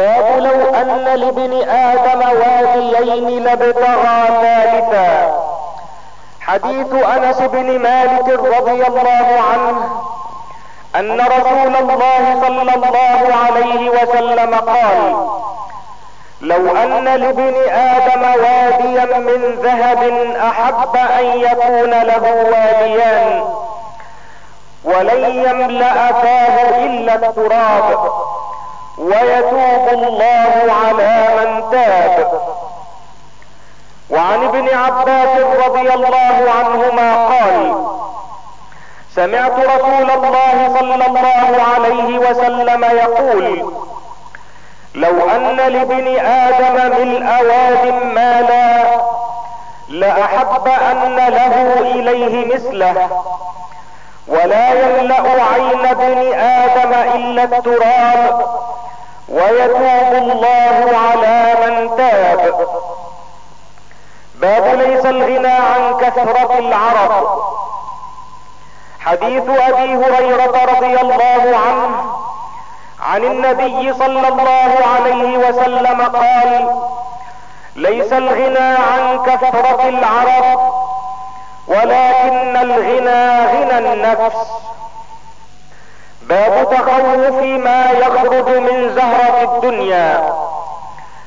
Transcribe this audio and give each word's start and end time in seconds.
باب 0.00 0.38
لو 0.38 0.74
أن 0.74 1.04
لابن 1.20 1.52
آدم 1.68 2.20
واديين 2.40 3.44
لابتغى 3.44 4.18
ثالثا. 4.42 5.32
حديث 6.40 6.92
أنس 7.16 7.40
بن 7.40 7.78
مالك 7.78 8.28
رضي 8.28 8.86
الله 8.86 9.26
عنه 9.52 9.76
أن 10.96 11.20
رسول 11.20 11.76
الله 11.76 12.40
صلى 12.40 12.74
الله 12.74 13.22
عليه 13.46 13.90
وسلم 13.90 14.54
قال 14.54 15.26
لو 16.40 16.76
أن 16.76 17.04
لابن 17.04 17.54
آدم 17.70 18.22
واديا 18.22 19.18
من 19.18 19.58
ذهب 19.62 20.02
أحب 20.50 20.96
أن 20.96 21.24
يكون 21.40 21.90
له 21.90 22.24
واديان 22.52 23.44
ولن 24.84 25.24
يملأ 25.24 26.12
فاه 26.12 26.84
إلا 26.84 27.14
التراب. 27.14 28.12
ويتوب 29.00 29.88
الله 29.88 30.52
على 30.84 31.12
من 31.38 31.70
تاب. 31.70 32.40
وعن 34.10 34.44
ابن 34.44 34.68
عباس 34.68 35.38
رضي 35.66 35.94
الله 35.94 36.36
عنهما 36.58 37.26
قال 37.26 37.74
سمعت 39.14 39.52
رسول 39.58 40.10
الله 40.10 40.76
صلى 40.78 41.06
الله 41.06 41.62
عليه 41.74 42.18
وسلم 42.18 42.84
يقول 42.84 43.72
لو 44.94 45.30
أن 45.30 45.56
لابن 45.56 46.06
آدم 46.26 46.74
ملء 46.90 47.26
واد 47.48 48.04
مالا 48.04 49.00
لأحب 49.88 50.68
أن 50.68 51.16
له 51.16 51.80
إليه 51.80 52.54
مثله. 52.54 53.22
ولا 54.28 54.72
يملأ 54.72 55.22
عين 55.52 55.86
ابن 55.86 56.18
آدم 56.38 56.92
إلا 57.14 57.42
التراب. 57.44 58.69
ويتوب 59.30 60.12
الله 60.14 60.90
على 60.98 61.54
من 61.66 61.96
تاب. 61.96 62.68
باب 64.34 64.64
ليس 64.74 65.06
الغنى 65.06 65.48
عن 65.48 65.96
كثرة 66.00 66.58
العرب. 66.58 67.42
حديث 69.00 69.48
أبي 69.48 69.94
هريرة 69.94 70.64
رضي 70.76 71.00
الله 71.00 71.56
عنه 71.66 72.14
عن 73.00 73.24
النبي 73.24 73.92
صلى 73.92 74.28
الله 74.28 74.72
عليه 74.94 75.38
وسلم 75.38 76.02
قال 76.02 76.80
ليس 77.76 78.12
الغنى 78.12 78.76
عن 78.92 79.22
كثرة 79.26 79.88
العرب 79.88 80.72
ولكن 81.68 82.56
الغنى 82.56 83.46
غنى 83.46 83.92
النفس. 83.92 84.36
باب 86.30 86.70
تخوف 86.70 87.42
ما 87.42 87.90
يخرج 87.90 88.48
من 88.48 88.94
زهرة 88.94 89.42
الدنيا. 89.42 90.32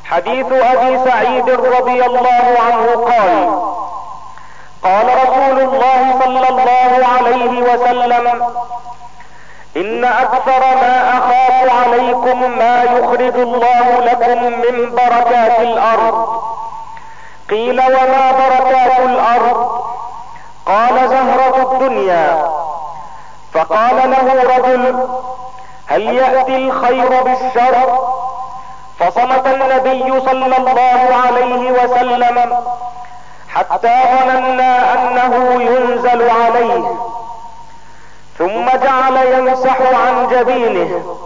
حديث 0.05 0.45
أبي 0.51 0.99
سعيد 1.09 1.49
رضي 1.49 2.05
الله 2.05 2.45
عنه 2.67 2.85
قال 3.11 3.37
قال 4.83 5.07
رسول 5.23 5.59
الله 5.59 6.19
صلى 6.23 6.49
الله 6.49 7.07
عليه 7.15 7.61
وسلم 7.61 8.25
إن 9.77 10.05
أكثر 10.05 10.59
ما 10.59 10.95
أخاف 11.17 11.85
عليكم 11.85 12.57
ما 12.57 12.83
يخرج 12.83 13.35
الله 13.35 13.99
لكم 13.99 14.43
من 14.43 14.95
بركات 14.95 15.59
الأرض. 15.59 16.41
قيل 17.49 17.81
وما 17.81 18.31
بركات 18.31 18.99
الأرض؟ 18.99 19.83
قال 20.65 21.09
زهرة 21.09 21.71
الدنيا. 21.71 22.62
فقال 23.53 24.11
له 24.11 24.57
رجل 24.57 25.07
هل 25.87 26.01
يأتي 26.01 26.55
الخير 26.55 27.23
بالشر؟ 27.23 27.99
فصمت 28.99 29.47
النبي 29.47 30.19
صلى 30.19 30.57
الله 30.57 31.15
عليه 31.25 31.71
وسلم 31.71 32.57
حتى 33.49 33.99
ظننا 34.19 34.93
أنه 34.93 35.61
ينزل 35.61 36.29
عليه 36.29 36.95
ثم 38.37 38.69
جعل 38.69 39.17
يمسح 39.27 39.77
عن 39.81 40.27
جبينه. 40.27 41.17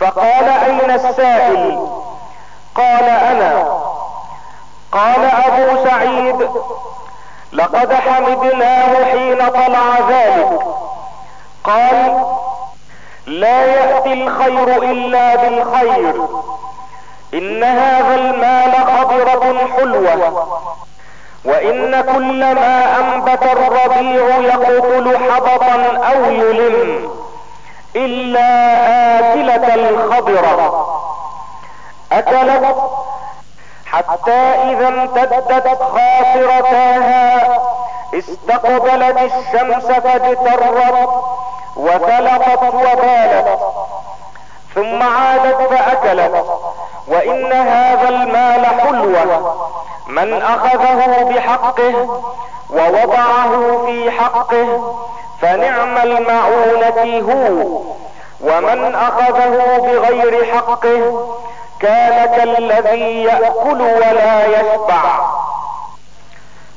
فقال 0.00 0.48
أين 0.48 0.90
السائل؟ 0.90 1.88
قال 2.74 3.04
أنا. 3.04 3.80
قال 4.92 5.24
أبو 5.24 5.84
سعيد 5.88 6.50
لقد 7.52 7.94
حمدناه 7.94 9.04
حين 9.04 9.48
طلع 9.48 10.10
ذلك. 10.10 10.81
قال 11.64 12.24
لا 13.26 13.66
يأتي 13.66 14.12
الخير 14.12 14.82
إلا 14.82 15.36
بالخير. 15.36 16.14
إن 17.34 17.64
هذا 17.64 18.14
المال 18.14 18.72
خضرة 18.74 19.68
حلوة 19.76 20.48
وإن 21.44 22.00
كل 22.00 22.54
ما 22.54 22.98
أنبت 23.00 23.42
الربيع 23.42 24.38
يقتل 24.38 25.18
حبطا 25.18 25.98
أو 26.12 26.24
يلم 26.30 27.10
إلا 27.96 28.48
آكلة 29.18 29.74
الخضرة 29.74 30.98
أكلت 32.12 32.76
حتى 33.86 34.40
إذا 34.70 34.88
امتدت 34.88 35.78
خاصرتاها 35.82 37.58
استقبلت 38.14 39.18
الشمس 39.18 39.84
فاجترت. 39.86 41.31
وثلقت 41.76 42.74
وبالت. 42.74 43.58
ثم 44.74 45.02
عادت 45.02 45.74
فأكلت. 45.74 46.44
وإن 47.08 47.52
هذا 47.52 48.08
المال 48.08 48.66
حلوة. 48.66 49.56
من 50.06 50.42
أخذه 50.42 51.22
بحقه 51.22 52.20
ووضعه 52.70 53.82
في 53.86 54.10
حقه 54.10 54.94
فنعم 55.40 55.98
المعونة 55.98 57.32
هو. 57.32 57.82
ومن 58.40 58.94
أخذه 58.94 59.78
بغير 59.78 60.44
حقه 60.54 61.28
كان 61.80 62.26
كالذي 62.36 63.22
يأكل 63.22 63.82
ولا 63.82 64.46
يشبع. 64.46 65.02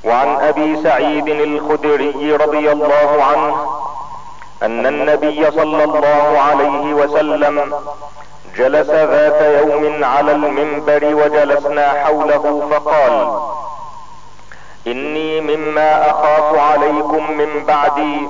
وعن 0.06 0.42
أبي 0.42 0.84
سعيد 0.84 1.28
الخدري 1.28 2.36
رضي 2.36 2.72
الله 2.72 3.24
عنه 3.24 3.56
أن 4.66 4.86
النبي 4.86 5.52
صلى 5.52 5.84
الله 5.84 6.40
عليه 6.40 6.94
وسلم 6.94 7.74
جلس 8.58 8.90
ذات 8.90 9.42
يوم 9.42 10.04
على 10.04 10.32
المنبر 10.32 11.16
وجلسنا 11.16 12.04
حوله 12.04 12.68
فقال 12.72 13.40
إني 14.88 15.42
مما 15.42 16.10
أخاف 16.12 16.60
عليكم 16.60 17.32
من 17.32 17.66
بعدي 17.66 18.28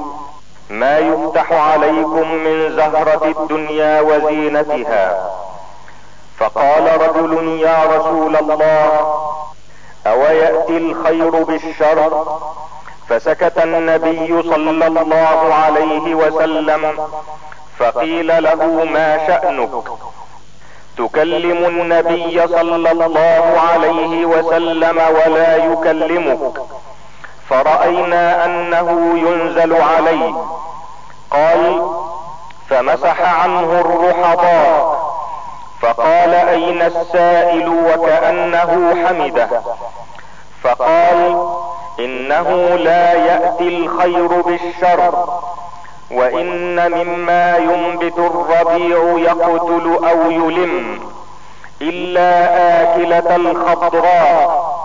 ما 0.70 0.98
يفتح 0.98 1.52
عليكم 1.52 2.32
من 2.32 2.76
زهرة 2.76 3.26
الدنيا 3.26 4.02
وزينتها. 4.02 5.30
فقال 6.40 7.02
رجل 7.02 7.60
يا 7.60 7.84
رسول 7.84 8.36
الله 8.36 9.16
أو 10.08 10.22
يأتي 10.22 10.78
الخير 10.78 11.44
بالشر؟ 11.44 12.26
فسكت 13.10 13.58
النبي 13.58 14.42
صلى 14.42 14.88
الله 14.88 15.54
عليه 15.54 16.16
وسلم 16.16 17.08
فقيل 17.80 18.44
له 18.44 18.66
ما 18.94 19.28
شأنك؟ 19.28 19.70
تكلم 20.98 21.66
النبي 21.66 22.48
صلى 22.48 22.92
الله 22.92 23.60
عليه 23.70 24.26
وسلم 24.26 24.98
ولا 24.98 25.56
يكلمك. 25.56 26.54
فرأينا 27.50 28.46
أنه 28.46 29.18
ينزل 29.18 29.82
عليه. 29.82 30.36
قال 31.32 31.90
فمسح 32.70 33.22
عنه 33.44 33.82
الرحضاء. 33.82 35.06
فقال 35.82 36.34
أين 36.34 36.82
السائل 36.82 37.70
وكأنه 37.70 38.96
حمده؟ 39.08 39.50
فقال 40.64 41.48
إنه 42.00 42.76
لا 42.76 43.14
يأتي 43.14 43.68
الخير 43.68 44.42
بالشر 44.42 45.28
وإن 46.12 46.92
مما 46.92 47.58
ينبت 47.58 48.18
الربيع 48.18 49.30
يقتل 49.32 50.00
أو 50.10 50.32
يلم 50.32 51.00
إلا 51.82 52.32
آكلة 52.84 53.36
الخضراء 53.36 54.76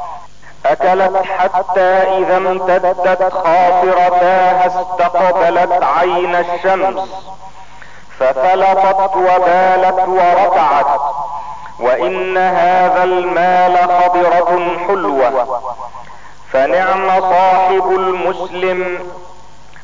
أكلت 0.66 1.16
حتى 1.38 1.90
إذا 2.18 2.36
امتدت 2.36 3.32
خاصرتاها 3.32 4.66
استقبلت 4.66 5.82
عين 5.82 6.34
الشمس 6.34 7.08
ففلطت 8.18 9.16
وبالت 9.16 10.08
ورتعت 10.08 11.00
وإن 11.80 12.36
هذا 12.36 13.04
المال 13.04 13.76
خضرة 13.78 14.76
حلوة. 14.88 15.60
فنعم 16.52 17.20
صاحب 17.20 17.90
المسلم 17.90 18.98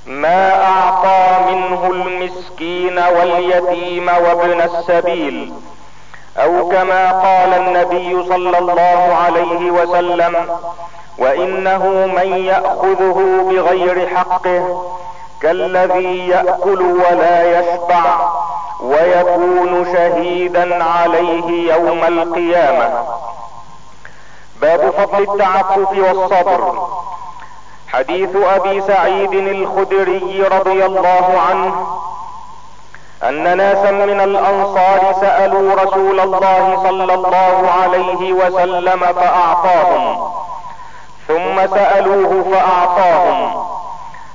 ما 0.07 0.65
أعطى 0.65 1.53
منه 1.55 1.87
المسكين 1.91 2.99
واليتيم 2.99 4.09
وابن 4.09 4.61
السبيل 4.61 5.53
أو 6.39 6.69
كما 6.69 7.11
قال 7.13 7.55
النبي 7.55 8.23
صلى 8.29 8.59
الله 8.59 9.17
عليه 9.25 9.71
وسلم 9.71 10.37
وإنه 11.19 11.87
من 12.17 12.37
يأخذه 12.45 13.47
بغير 13.51 14.09
حقه 14.17 14.85
كالذي 15.43 16.29
يأكل 16.29 16.83
ولا 16.83 17.61
يشبع 17.61 18.31
ويكون 18.83 19.87
شهيدا 19.93 20.85
عليه 20.85 21.73
يوم 21.75 22.05
القيامة. 22.05 23.05
باب 24.61 24.91
فضل 24.91 25.23
التعفف 25.23 25.91
والصبر. 25.99 26.88
حديث 27.88 28.37
أبي 28.37 28.81
سعيد 28.81 29.32
الخدري 29.32 30.43
رضي 30.43 30.87
الله 30.87 31.41
عنه 31.49 31.87
أن 33.23 33.56
ناسا 33.56 33.91
من 33.91 34.20
الأنصار 34.20 35.14
سألوا 35.20 35.75
رسول 35.75 36.20
الله 36.20 36.76
صلى 36.82 37.14
الله 37.14 37.70
عليه 37.82 38.32
وسلم 38.32 39.00
فأعطاهم 39.00 40.32
ثم 41.29 41.67
سألوه 41.67 42.44
فأعطاهم 42.53 43.67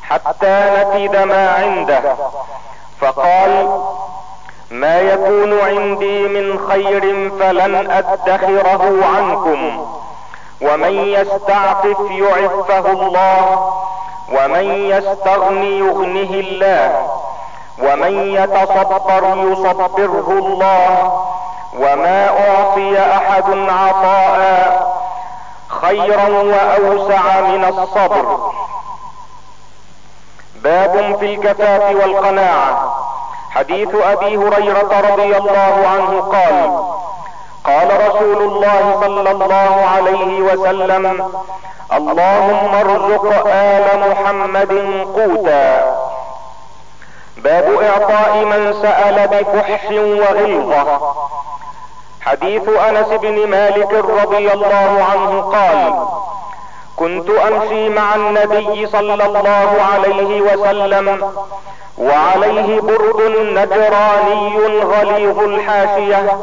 حتى 0.04 0.72
نفد 0.78 1.16
ما 1.16 1.50
عنده. 1.50 2.16
فقال 3.02 3.82
ما 4.72 5.00
يكون 5.00 5.60
عندي 5.60 6.28
من 6.28 6.68
خير 6.70 7.30
فلن 7.40 7.92
أدخره 7.92 9.06
عنكم. 9.18 9.88
ومن 10.62 10.94
يستعفف 11.08 12.00
يعفه 12.12 12.92
الله 12.92 13.72
ومن 14.30 14.66
يستغني 14.72 15.80
يغنه 15.80 16.34
الله 16.34 17.08
ومن 17.80 18.34
يتصبر 18.34 19.24
يصبره 19.38 20.28
الله 20.30 21.22
وما 21.74 22.30
أعطي 22.30 23.00
أحد 23.00 23.70
عطاء 23.70 24.92
خيرا 25.68 26.28
وأوسع 26.28 27.42
من 27.42 27.66
الصبر. 27.66 28.52
باب 30.56 31.16
في 31.20 31.36
الكفاف 31.36 31.96
والقناعة. 31.96 32.96
حديث 33.52 33.96
أبي 33.96 34.38
هريرة 34.38 35.12
رضي 35.12 35.38
الله 35.38 35.88
عنه 35.88 36.22
قال 36.22 36.84
قال 37.66 37.90
رسول 38.08 38.42
الله 38.42 38.98
صلى 39.02 39.32
الله 39.32 39.86
عليه 39.96 40.42
وسلم 40.42 41.06
اللهم 41.94 42.76
ارزق 42.76 43.48
آل 43.48 43.88
محمد 44.10 44.72
قوتا. 45.16 45.96
باب 47.38 47.68
إعطاء 47.82 48.46
من 48.46 48.74
سأل 48.82 49.28
بفحش 49.28 49.86
وغلظة. 49.92 51.02
حديث 52.22 52.70
أنس 52.70 53.08
بن 53.08 53.48
مالك 53.48 53.94
رضي 53.94 54.54
الله 54.54 55.06
عنه 55.12 55.42
قال 55.42 55.94
كنت 56.96 57.30
أمشي 57.30 57.90
مع 57.90 58.16
النبي 58.16 58.88
صلى 58.88 59.14
الله 59.14 59.70
عليه 59.94 60.42
وسلم 60.42 61.32
وعليه 61.98 62.82
برد 62.82 63.22
نجراني 63.58 64.58
غليظ 64.84 65.40
الحاشية 65.40 66.40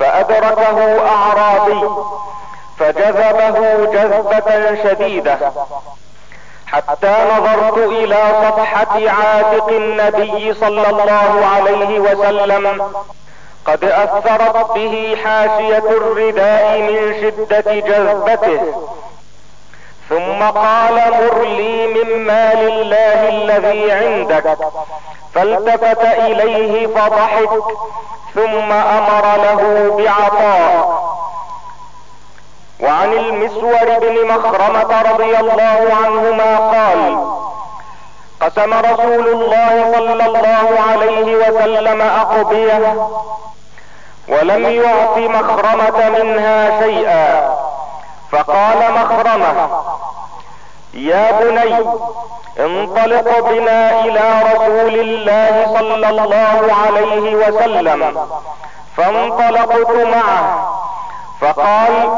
فأدركه 0.00 1.08
اعرابي 1.08 1.88
فجذبه 2.78 3.84
جذبة 3.84 4.74
شديدة 4.84 5.38
حتى 6.66 7.16
نظرت 7.36 7.78
إلى 7.78 8.16
صفحة 8.42 9.10
عاتق 9.10 9.68
النبي 9.68 10.54
صلى 10.54 10.90
الله 10.90 11.46
عليه 11.46 11.98
وسلم 11.98 12.92
قد 13.66 13.84
أثرت 13.84 14.72
به 14.74 15.16
حاشية 15.24 15.78
الرداء 15.78 16.78
من 16.78 17.14
شدة 17.20 17.74
جذبته. 17.74 18.90
ثم 20.08 20.42
قال 20.42 20.94
مر 20.94 21.42
لي 21.44 21.86
من 21.86 22.26
مال 22.26 22.68
الله 22.68 23.28
الذي 23.28 23.92
عندك. 23.92 24.58
فالتفت 25.34 26.04
إليه 26.04 26.86
فضحك 26.86 27.50
ثم 28.34 28.72
أمر 28.72 29.36
له 29.36 29.94
بعطاء. 29.98 31.10
وعن 32.80 33.12
المسور 33.12 33.98
بن 34.00 34.26
مخرمة 34.34 35.02
رضي 35.12 35.38
الله 35.38 35.80
عنهما 36.04 36.56
قال 36.56 37.24
قسم 38.40 38.74
رسول 38.74 39.28
الله 39.28 39.92
صلى 39.94 40.26
الله 40.26 40.80
عليه 40.90 41.36
وسلم 41.36 42.00
أقضية 42.02 43.08
ولم 44.28 44.64
يعط 44.66 45.16
مخرمة 45.16 46.08
منها 46.08 46.82
شيئا 46.82 47.56
فقال 48.32 48.92
مخرمة 48.92 49.70
يا 50.94 51.30
بني 51.40 51.76
انطلق 52.58 53.40
بنا 53.40 54.00
إلى 54.04 54.42
رسول 54.54 55.00
الله 55.00 55.66
صلى 55.74 56.08
الله 56.08 56.74
عليه 56.84 57.34
وسلم 57.34 58.28
فانطلقت 58.96 59.90
معه 59.90 60.72
فقال 61.40 62.08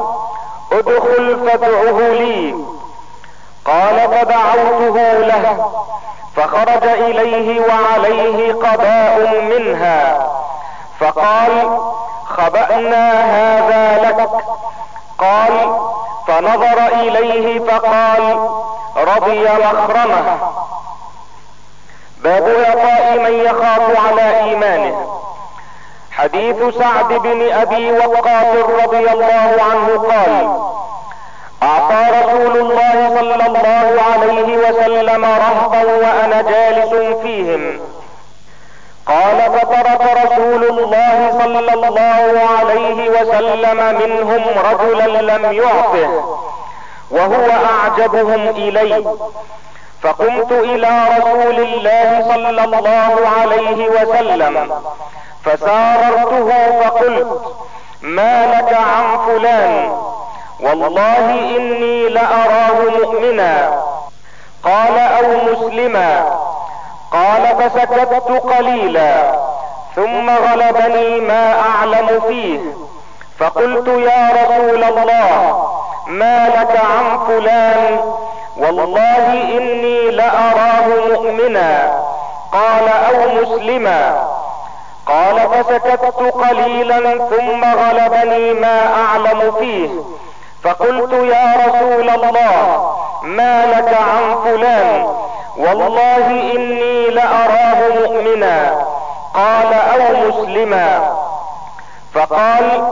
ادخل 0.73 1.49
فادعه 1.49 1.99
لي. 2.09 2.55
قال 3.65 4.01
فدعوته 4.01 5.13
له 5.19 5.73
فخرج 6.37 6.85
إليه 6.85 7.61
وعليه 7.61 8.53
قباء 8.53 9.41
منها 9.43 10.29
فقال 11.01 11.79
خبأنا 12.25 13.25
هذا 13.25 14.09
لك. 14.09 14.29
قال 15.19 15.77
فنظر 16.27 16.87
إليه 17.01 17.59
فقال 17.59 18.49
رضي 18.97 19.45
مخرمه 19.45 20.39
باب 22.19 22.49
اعطاء 22.49 23.19
من 23.19 23.33
يخاف 23.33 24.07
على 24.07 24.45
إيمانه. 24.45 25.19
حديث 26.13 26.57
سعد 26.79 27.09
بن 27.09 27.53
أبي 27.53 27.93
وقاص 27.93 28.57
رضي 28.85 29.11
الله 29.11 29.57
عنه 29.71 29.99
قال 29.99 30.63
أعطى 31.63 32.05
رسول 32.19 32.57
الله 32.57 33.09
صلى 33.19 33.47
الله 33.47 34.03
عليه 34.13 34.57
وسلم 34.57 35.25
رهبا 35.25 35.83
وأنا 35.93 36.43
جالس 36.43 37.19
فيهم. 37.23 37.81
قال 39.07 39.43
فترك 39.59 40.01
رسول 40.25 40.65
الله 40.65 41.39
صلى 41.43 41.59
الله 41.59 42.41
عليه 42.59 43.11
وسلم 43.11 43.77
منهم 44.01 44.43
رجلا 44.71 45.23
لم 45.23 45.53
يعطه 45.53 46.39
وهو 47.11 47.47
أعجبهم 47.51 48.49
الي 48.49 49.05
فقمت 50.03 50.53
إلى 50.53 51.05
رسول 51.19 51.61
الله 51.61 52.25
صلى 52.29 52.65
الله 52.65 53.29
عليه 53.41 53.89
وسلم 53.89 54.73
فساررته 55.45 56.49
فقلت 56.81 57.43
ما 58.03 58.47
لك 58.47 58.73
عن 58.75 59.19
فلان؟ 59.27 59.93
والله 60.61 61.31
إني 61.57 62.09
لأراه 62.09 62.81
مؤمنا. 62.99 63.83
قال 64.65 64.99
أو 64.99 65.53
مسلما. 65.53 66.37
قال 67.13 67.57
فسكت 67.61 68.43
قليلا 68.57 69.39
ثم 69.97 70.31
غلبني 70.31 71.21
ما 71.21 71.55
أعلم 71.61 72.21
فيه. 72.29 72.61
فقلت 73.39 73.89
يا 73.89 74.31
رسول 74.31 74.85
الله 74.85 75.65
ما 76.07 76.49
لك 76.49 76.81
عن 76.81 77.19
فلان؟ 77.29 78.01
والله 78.57 79.33
إني 79.33 80.11
لأراه 80.11 80.87
مؤمنا. 81.13 82.03
قال 82.53 82.89
أو 82.89 83.43
مسلما. 83.43 84.29
قال 85.07 85.41
فسكت 85.41 86.35
قليلا 86.35 87.19
ثم 87.19 87.65
غلبني 87.65 88.53
ما 88.53 88.95
أعلم 88.95 89.53
فيه. 89.59 89.89
فقلت 90.65 91.13
يا 91.13 91.55
رسول 91.67 92.11
الله 92.11 92.93
ما 93.23 93.67
لك 93.67 93.95
عن 93.95 94.37
فلان؟ 94.45 95.32
والله 95.57 96.27
إني 96.27 97.11
لأراه 97.11 97.89
مؤمنا. 98.01 98.85
قال 99.35 99.75
أو 99.75 100.29
مسلما. 100.29 101.17
فقال 102.15 102.85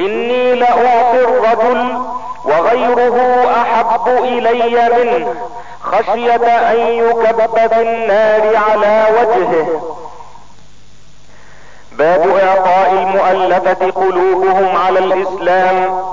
إني 0.00 0.54
لاعطي 0.54 1.24
الرجل 1.24 1.98
وغيره 2.44 3.46
أحب 3.62 4.08
إلي 4.08 5.04
منه 5.04 5.34
خشية 5.82 6.46
أن 6.46 6.76
يكب 6.76 7.72
النار 7.72 8.56
على 8.56 9.06
وجهه. 9.18 9.82
باب 11.92 12.28
إعطاء 12.28 12.92
المؤلفة 12.92 13.90
قلوبهم 13.90 14.76
على 14.76 14.98
الإسلام 14.98 16.04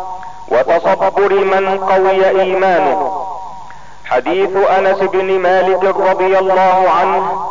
وتصبر 0.48 1.34
من 1.34 1.80
قوي 1.80 2.42
إيمانه. 2.42 3.26
حديث 4.10 4.50
أنس 4.78 4.98
بن 4.98 5.40
مالك 5.40 5.84
رضي 5.84 6.40
الله 6.40 6.86
عنه 7.00 7.46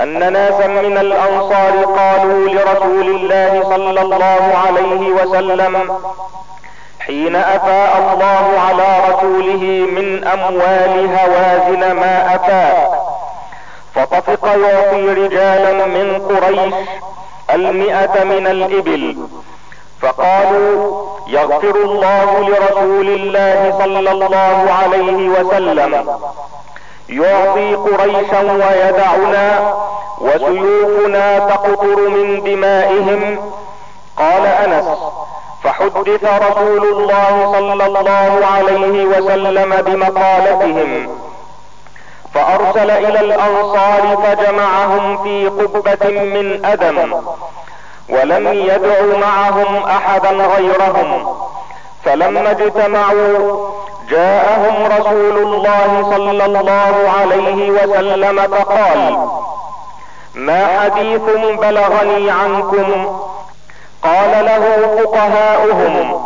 أن 0.00 0.32
ناسا 0.32 0.66
من 0.66 0.98
الأنصار 0.98 1.84
قالوا 1.84 2.48
لرسول 2.48 3.08
الله 3.16 3.62
صلى 3.62 4.00
الله 4.00 4.54
عليه 4.66 5.10
وسلم 5.12 5.98
حين 7.00 7.36
أفاء 7.36 7.98
الله 8.14 8.60
على 8.60 8.88
رسوله 9.08 9.62
من 9.96 10.24
أموال 10.24 11.16
هوازن 11.18 11.92
ما 11.92 12.34
أفاء 12.34 13.06
فطفق 13.94 14.46
يعطي 14.48 15.06
رجالا 15.08 15.86
من 15.86 16.22
قريش 16.28 16.74
المئة 17.54 18.24
من 18.24 18.46
الإبل 18.46 19.16
فقالوا 20.02 21.06
يغفر 21.26 21.76
الله 21.76 22.48
لرسول 22.48 23.08
الله 23.08 23.74
صلى 23.78 24.10
الله 24.10 24.72
عليه 24.82 25.28
وسلم. 25.28 26.18
يعطي 27.08 27.74
قريشا 27.74 28.40
ويدعنا 28.40 29.74
وسيوفنا 30.20 31.38
تقطر 31.38 32.08
من 32.08 32.44
دمائهم. 32.44 33.52
قال 34.18 34.46
أنس 34.46 34.84
فحدث 35.64 36.24
رسول 36.24 36.84
الله 36.84 37.52
صلى 37.52 37.86
الله 37.86 38.46
عليه 38.54 39.04
وسلم 39.04 39.82
بمقالتهم. 39.86 41.18
فأرسل 42.34 42.90
إلى 42.90 43.20
الأنصار 43.20 44.16
فجمعهم 44.24 45.22
في 45.22 45.46
قبة 45.48 46.10
من 46.10 46.64
أدم. 46.64 47.22
ولم 48.08 48.46
يدع 48.52 49.18
معهم 49.18 49.84
أحدا 49.84 50.30
غيرهم. 50.30 51.36
فلما 52.04 52.50
اجتمعوا 52.50 53.68
جاءهم 54.10 54.86
رسول 54.98 55.38
الله 55.38 56.10
صلى 56.10 56.44
الله 56.46 56.94
عليه 57.20 57.70
وسلم 57.70 58.42
فقال 58.42 59.28
ما 60.34 60.80
حديث 60.80 61.22
بلغني 61.60 62.30
عنكم؟ 62.30 63.18
قال 64.02 64.44
له 64.46 64.64
فقهاؤهم 64.98 66.20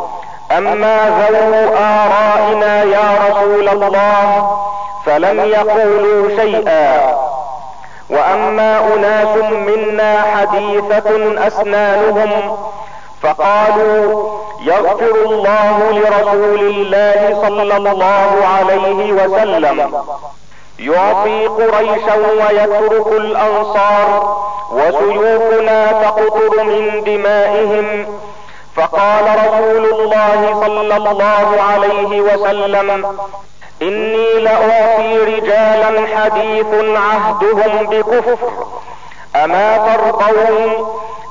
أما 0.50 1.26
ذو 1.30 1.74
آرائنا 1.76 2.82
يا 2.82 3.18
رسول 3.28 3.68
الله 3.68 4.58
فلم 5.06 5.40
يقولوا 5.40 6.28
شيئا. 6.36 7.14
وأما 8.10 8.94
أناس 8.94 9.36
منا 9.52 10.22
حديثة 10.22 11.10
أسنانهم 11.46 12.56
فقالوا 13.22 14.30
يغفر 14.64 15.14
الله 15.24 15.90
لرسول 15.90 16.60
الله 16.60 17.38
صلى 17.42 17.76
الله 17.76 18.30
عليه 18.56 19.12
وسلم. 19.12 20.02
يعطي 20.78 21.46
قريشا 21.46 22.16
ويترك 22.16 23.06
الأنصار 23.06 24.36
وسيوفنا 24.72 25.92
تقطر 25.92 26.64
من 26.64 27.04
دمائهم. 27.04 28.06
فقال 28.76 29.24
رسول 29.46 29.84
الله 30.00 30.60
صلى 30.60 30.96
الله 30.96 31.48
عليه 31.70 32.20
وسلم 32.20 33.18
إني 33.82 34.34
لاعطي 34.34 35.18
رجالا 35.18 36.06
حديث 36.16 36.66
عهدهم 36.96 37.86
بكفر. 37.86 38.38
أما 39.44 39.76
ترضون 39.76 40.86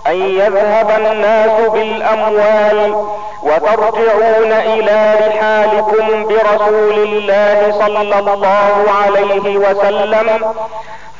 أن 0.08 0.16
يذهب 0.16 0.90
الناس 0.90 1.70
بالأموال 1.70 3.06
وترجعون 3.44 4.52
إلى 4.52 5.16
رحالكم 5.28 6.26
برسول 6.28 6.94
الله 6.94 7.76
صلى 7.80 8.02
الله 8.02 8.86
عليه 9.04 9.58
وسلم 9.58 10.54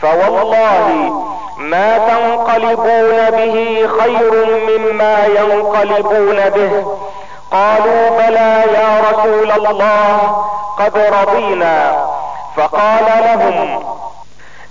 فوالله 0.02 1.12
ما 1.58 1.98
تنقلبون 1.98 3.30
به 3.30 3.88
خير 4.00 4.34
مما 4.70 5.26
ينقلبون 5.26 6.50
به. 6.50 6.98
قالوا 7.52 8.10
بلى 8.10 8.64
يا 8.74 9.02
رسول 9.12 9.52
الله 9.52 10.46
قد 10.80 10.98
رضينا. 10.98 12.06
فقال 12.58 13.06
لهم 13.26 13.84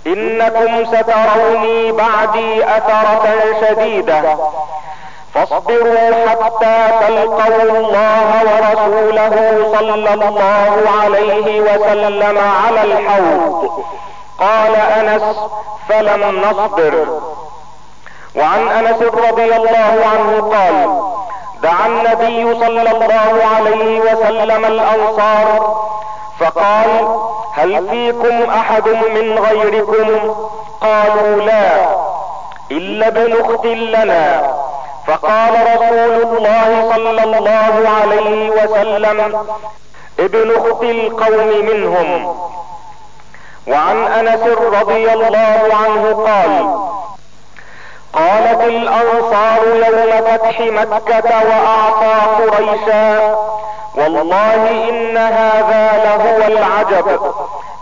إنكم 0.07 0.85
ستروني 0.85 1.91
بعدي 1.91 2.65
أثرة 2.65 3.25
شديدة. 3.61 4.37
فاصبروا 5.33 6.29
حتى 6.29 6.77
تلقوا 7.07 7.77
الله 7.77 8.29
ورسوله 8.49 9.35
صلى 9.77 10.13
الله 10.13 10.89
عليه 11.01 11.61
وسلم 11.61 12.37
على 12.37 12.81
الحوض. 12.83 13.83
قال 14.39 14.75
أنس 14.75 15.23
فلم 15.89 16.41
نصبر. 16.41 17.07
وعن 18.35 18.67
أنس 18.67 19.01
رضي 19.01 19.55
الله 19.55 19.93
عنه 20.13 20.49
قال 20.55 21.01
دعا 21.63 21.87
النبي 21.87 22.53
صلى 22.53 22.91
الله 22.91 23.43
عليه 23.55 23.99
وسلم 23.99 24.65
الأنصار 24.65 25.77
فقال 26.39 27.19
هل 27.53 27.87
فيكم 27.89 28.49
أحد 28.49 28.87
من 28.87 29.39
غيركم؟ 29.39 30.35
قالوا 30.81 31.41
لا 31.41 31.87
إلا 32.71 33.07
ابن 33.07 33.33
أخت 33.41 33.65
لنا. 33.65 34.53
فقال 35.07 35.53
رسول 35.75 36.37
الله 36.37 36.91
صلى 36.95 37.23
الله 37.23 37.89
عليه 37.89 38.49
وسلم 38.49 39.45
ابن 40.19 40.51
أخت 40.55 40.83
القوم 40.83 41.65
منهم. 41.65 42.35
وعن 43.67 44.07
أنس 44.07 44.43
رضي 44.81 45.13
الله 45.13 45.59
عنه 45.83 46.13
قال 46.25 46.79
قالت 48.13 48.61
الأنصار 48.61 49.59
يوم 49.65 50.21
فتح 50.21 50.59
مكة 50.59 51.31
وأعطى 51.49 52.43
قريشا. 52.43 53.35
والله 53.95 54.89
إن 54.89 55.17
هذا 55.17 56.03
لهو 56.03 56.47
العجب. 56.47 57.33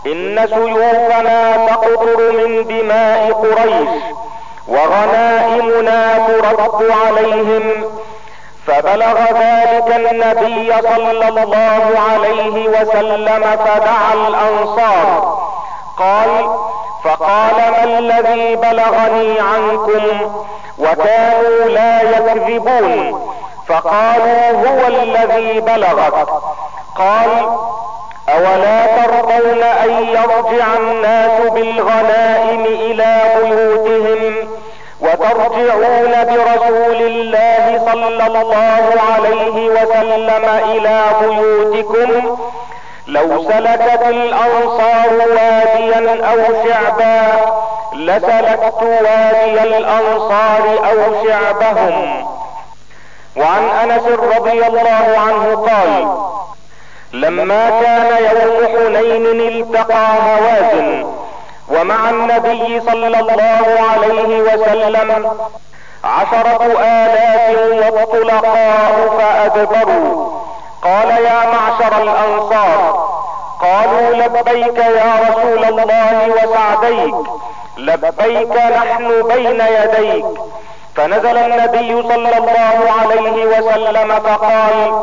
إن 0.06 0.46
سيوفنا 0.46 1.66
تقطر 1.66 2.32
من 2.32 2.64
دماء 2.66 3.32
قريش. 3.32 4.02
وغنائمنا 4.68 6.18
ترد 6.18 6.90
عليهم. 6.90 7.84
فبلغ 8.66 9.18
ذلك 9.20 9.96
النبي 9.96 10.72
صلى 10.82 11.28
الله 11.28 12.00
عليه 12.10 12.68
وسلم 12.68 13.42
فدعا 13.64 14.14
الأنصار. 14.28 15.38
قال 15.98 16.58
فقال 17.04 17.54
ما 17.56 17.84
الذي 17.98 18.56
بلغني 18.56 19.40
عنكم 19.40 20.32
وكانوا 20.78 21.68
لا 21.68 22.02
يكذبون؟ 22.02 23.20
فقالوا 23.68 24.50
هو 24.50 24.86
الذي 24.86 25.60
بلغك. 25.60 26.28
قال 26.96 27.28
أولا 28.28 28.86
ترضون 28.86 29.62
أن 29.62 29.90
يرجع 30.08 30.66
الناس 30.76 31.40
بالغنائم 31.50 32.64
إلى 32.64 33.22
بيوتهم 33.42 34.48
وترجعون 35.00 36.12
برسول 36.24 37.02
الله 37.02 37.80
صلى 37.92 38.26
الله 38.26 39.00
عليه 39.14 39.68
وسلم 39.70 40.44
إلى 40.70 41.02
بيوتكم 41.20 42.38
لو 43.08 43.42
سلكت 43.42 44.02
الأنصار 44.06 45.12
واديا 45.12 46.26
أو 46.30 46.38
شعبا 46.68 47.22
لسلكت 47.94 48.82
وادي 48.82 49.62
الأنصار 49.62 50.78
أو 50.90 51.26
شعبهم. 51.26 52.26
وعن 53.36 53.62
أنس 53.64 54.02
رضي 54.36 54.66
الله 54.66 55.18
عنه 55.26 55.56
قال 55.56 56.18
لما 57.12 57.70
كان 57.70 58.24
يوم 58.24 58.66
حنين 58.66 59.40
التقى 59.40 60.06
هوازن 60.26 61.06
ومع 61.68 62.10
النبي 62.10 62.80
صلى 62.80 63.06
الله 63.06 63.66
عليه 63.92 64.40
وسلم 64.40 65.30
عشرة 66.04 66.62
آلاف 66.82 67.94
والطلقاء 67.94 69.08
فأدبروا. 69.18 70.38
قال 70.82 71.10
يا 71.10 71.40
معشر 71.46 72.02
الأنصار 72.02 73.08
قالوا 73.60 74.10
لبيك 74.16 74.78
يا 74.78 75.12
رسول 75.28 75.64
الله 75.64 76.28
وسعديك 76.28 77.14
لبيك 77.78 78.56
نحن 78.56 79.22
بين 79.22 79.60
يديك. 79.60 80.24
فنزل 80.96 81.38
النبي 81.38 82.02
صلى 82.02 82.38
الله 82.38 82.78
عليه 83.00 83.46
وسلم 83.46 84.08
فقال 84.20 85.02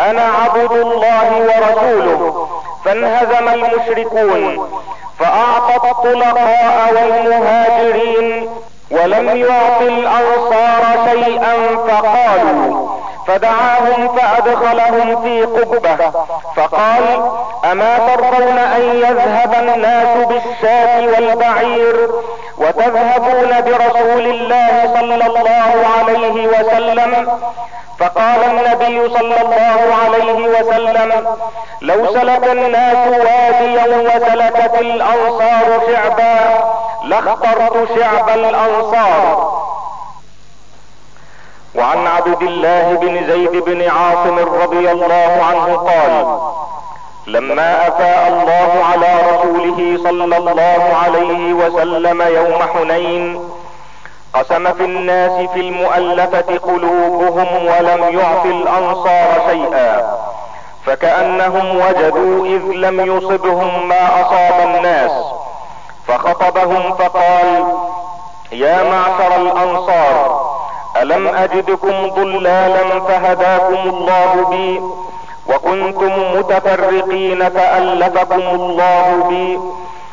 أنا 0.00 0.22
عبد 0.22 0.72
الله 0.72 1.28
ورسوله 1.40 2.48
فانهزم 2.84 3.48
المشركون 3.48 4.70
فأعطى 5.18 5.90
الطلقاء 5.90 6.94
والمهاجرين 6.94 8.48
ولم 8.90 9.36
يعط 9.36 9.80
الأنصار 9.82 10.82
شيئا 11.10 11.54
فقالوا 11.88 12.88
فدعاهم 13.30 14.16
فأدخلهم 14.16 15.22
في 15.22 15.42
قبة 15.42 16.10
فقال 16.56 17.30
أما 17.72 17.98
ترضون 17.98 18.58
أن 18.58 18.80
يذهب 18.80 19.54
الناس 19.54 20.26
بالشاة 20.26 21.06
والبعير 21.06 22.10
وتذهبون 22.58 23.60
برسول 23.60 24.26
الله 24.26 24.94
صلى 24.94 25.26
الله 25.26 25.86
عليه 25.98 26.46
وسلم؟ 26.48 27.38
فقال 27.98 28.44
النبي 28.44 29.08
صلى 29.08 29.40
الله 29.40 29.94
عليه 30.04 30.48
وسلم 30.48 31.26
لو 31.82 32.06
سلك 32.14 32.44
الناس 32.44 33.08
واديا 33.08 33.98
وسلكت 33.98 34.74
الأنصار 34.80 35.80
شعبا 35.92 36.64
لاخترت 37.04 37.88
شعب 37.98 38.28
الأنصار. 38.28 39.69
وعن 41.74 42.06
عبد 42.06 42.42
الله 42.42 42.94
بن 42.94 43.26
زيد 43.26 43.64
بن 43.64 43.88
عاصم 43.90 44.38
رضي 44.38 44.90
الله 44.90 45.42
عنه 45.50 45.76
قال 45.76 46.38
لما 47.26 47.88
أفاء 47.88 48.28
الله 48.28 48.84
على 48.84 49.20
رسوله 49.32 49.98
صلى 50.04 50.36
الله 50.36 50.94
عليه 51.04 51.52
وسلم 51.52 52.22
يوم 52.22 52.62
حنين 52.74 53.48
قسم 54.34 54.72
في 54.72 54.84
الناس 54.84 55.50
في 55.50 55.60
المؤلفة 55.60 56.58
قلوبهم 56.58 57.66
ولم 57.66 58.18
يعط 58.18 58.46
الأنصار 58.46 59.42
شيئا 59.50 60.18
فكأنهم 60.86 61.76
وجدوا 61.76 62.46
إذ 62.46 62.62
لم 62.72 63.00
يصبهم 63.16 63.88
ما 63.88 64.22
أصاب 64.22 64.68
الناس 64.76 65.10
فخطبهم 66.08 66.94
فقال 66.94 67.64
يا 68.52 68.82
معشر 68.82 69.36
الأنصار 69.36 70.19
ألم 71.02 71.26
أجدكم 71.28 72.08
ضلالا 72.08 73.00
فهداكم 73.00 73.88
الله 73.90 74.46
بي 74.50 74.80
وكنتم 75.54 76.12
متفرقين 76.38 77.48
فألفكم 77.48 78.40
الله 78.54 79.24
بي 79.28 79.60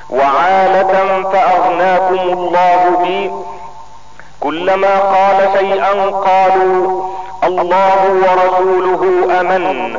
وعالة 0.10 1.24
فأغناكم 1.34 2.20
الله 2.20 2.98
بي 3.04 3.32
كلما 4.40 5.00
قال 5.00 5.50
شيئا 5.60 6.10
قالوا 6.10 7.02
الله 7.44 7.96
ورسوله 8.24 9.02
أمن. 9.42 9.98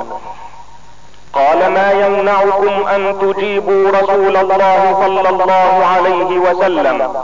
قال 1.33 1.71
ما 1.73 1.92
يمنعكم 1.92 2.87
أن 2.95 3.18
تجيبوا 3.21 3.90
رسول 3.90 4.37
الله 4.37 4.97
صلى 5.02 5.28
الله 5.28 5.87
عليه 5.87 6.38
وسلم 6.38 7.14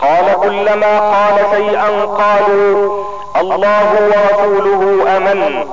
قال 0.00 0.40
كلما 0.40 0.98
قال 1.00 1.46
شيئا 1.56 2.04
قالوا 2.04 3.04
الله 3.40 3.88
ورسوله 4.10 5.16
آمن. 5.16 5.64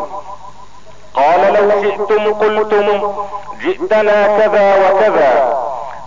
قال 1.16 1.54
لو 1.54 1.82
شئتم 1.82 2.34
قلتم 2.34 3.13
جئتنا 3.62 4.38
كذا 4.38 4.75
وكذا. 4.75 5.58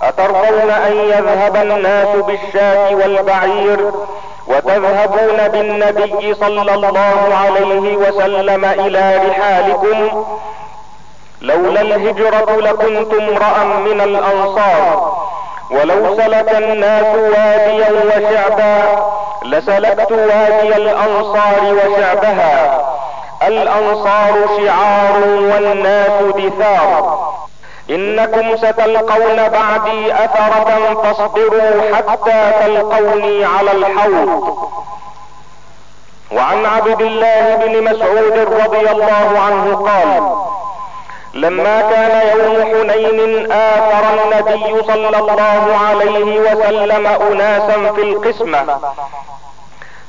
أترضون 0.03 0.71
أن 0.71 0.93
يذهب 0.93 1.57
الناس 1.57 2.09
بالشاة 2.17 2.95
والبعير 2.95 3.91
وتذهبون 4.49 5.49
بالنبي 5.49 6.35
صلى 6.35 6.75
الله 6.75 7.35
عليه 7.45 7.97
وسلم 7.97 8.65
إلى 8.65 9.21
رحالكم؟ 9.29 10.25
لولا 11.41 11.81
الهجرة 11.81 12.57
لكنت 12.57 13.15
امرأ 13.15 13.65
من 13.65 14.01
الأنصار. 14.01 15.17
ولو 15.71 16.17
سلك 16.17 16.55
الناس 16.55 17.15
واديا 17.15 17.91
وشعبا 17.91 19.05
لسلكت 19.45 20.13
وادي 20.13 20.77
الأنصار 20.77 21.75
وشعبها. 21.75 22.85
الأنصار 23.47 24.35
شعار 24.57 25.21
والناس 25.27 26.23
دثار. 26.37 27.35
إنكم 27.91 28.57
ستلقون 28.57 29.37
بعدي 29.49 30.15
أثرة 30.15 30.95
فاصبروا 31.03 31.97
حتى 31.97 32.53
تلقوني 32.65 33.45
على 33.45 33.73
الحوض. 33.73 34.59
وعن 36.33 36.67
عبد 36.67 37.03
الله 37.03 37.55
بن 37.55 37.85
مسعود 37.85 38.39
رضي 38.63 38.91
الله 38.91 39.39
عنه 39.47 39.77
قال 39.77 40.44
لما 41.35 41.81
كان 41.81 42.39
يوم 42.39 42.63
حنين 42.63 43.53
آثر 43.53 44.05
النبي 44.25 44.83
صلى 44.83 45.19
الله 45.19 45.77
عليه 45.89 46.41
وسلم 46.41 47.07
أناسا 47.07 47.93
في 47.93 48.03
القسمة 48.03 48.79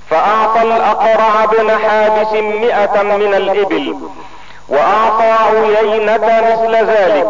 فأعطى 0.10 0.62
الأقرع 0.62 1.46
بن 1.46 1.72
حابس 1.72 2.34
مئة 2.34 3.04
من 3.04 3.34
الإبل 3.34 3.96
وأعطى 4.70 5.32
عيينة 5.58 6.18
مثل 6.18 6.76
ذلك 6.86 7.28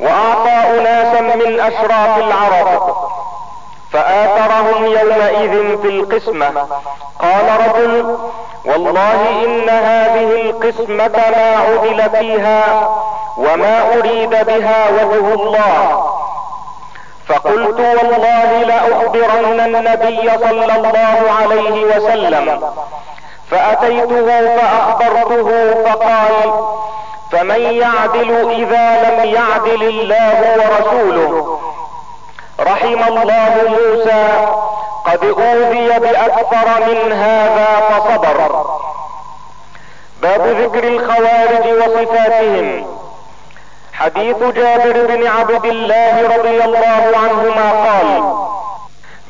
وأعطى 0.00 0.50
أناسا 0.50 1.20
من 1.20 1.60
أشراف 1.60 2.18
العرب 2.18 2.96
فآثرهم 3.92 4.84
يومئذ 4.84 5.82
في 5.82 5.88
القسمة. 5.88 6.66
قال 7.18 7.44
رجل 7.68 8.18
والله 8.64 9.44
إن 9.44 9.68
هذه 9.68 10.40
القسمة 10.40 11.12
ما 11.36 11.56
عدل 11.56 12.10
فيها 12.10 12.88
وما 13.36 13.94
أريد 13.98 14.30
بها 14.30 14.90
وجه 14.90 15.34
الله. 15.34 16.04
فقلت 17.28 17.80
والله 17.80 18.62
لأخبرن 18.62 19.60
النبي 19.60 20.30
صلى 20.38 20.76
الله 20.76 21.18
عليه 21.40 21.84
وسلم. 21.84 22.60
فأتيته 23.50 24.56
فأخبرته 24.56 25.74
فقال 25.84 26.52
فمن 27.32 27.60
يعدل 27.60 28.50
إذا 28.50 29.10
لم 29.10 29.34
يعدل 29.34 29.82
الله 29.82 30.56
ورسوله؟ 30.58 31.58
رحم 32.60 33.02
الله 33.08 33.54
موسى 33.68 34.28
قد 35.04 35.24
أوذي 35.24 35.88
بأكثر 35.98 36.66
من 36.86 37.12
هذا 37.12 37.80
فصبر. 37.90 38.66
باب 40.22 40.46
ذكر 40.46 40.84
الخوارج 40.88 41.66
وصفاتهم. 41.80 42.86
حديث 43.92 44.36
جابر 44.36 45.06
بن 45.06 45.26
عبد 45.26 45.64
الله 45.64 46.36
رضي 46.36 46.64
الله 46.64 47.12
عنهما 47.22 47.70
قال 47.70 48.34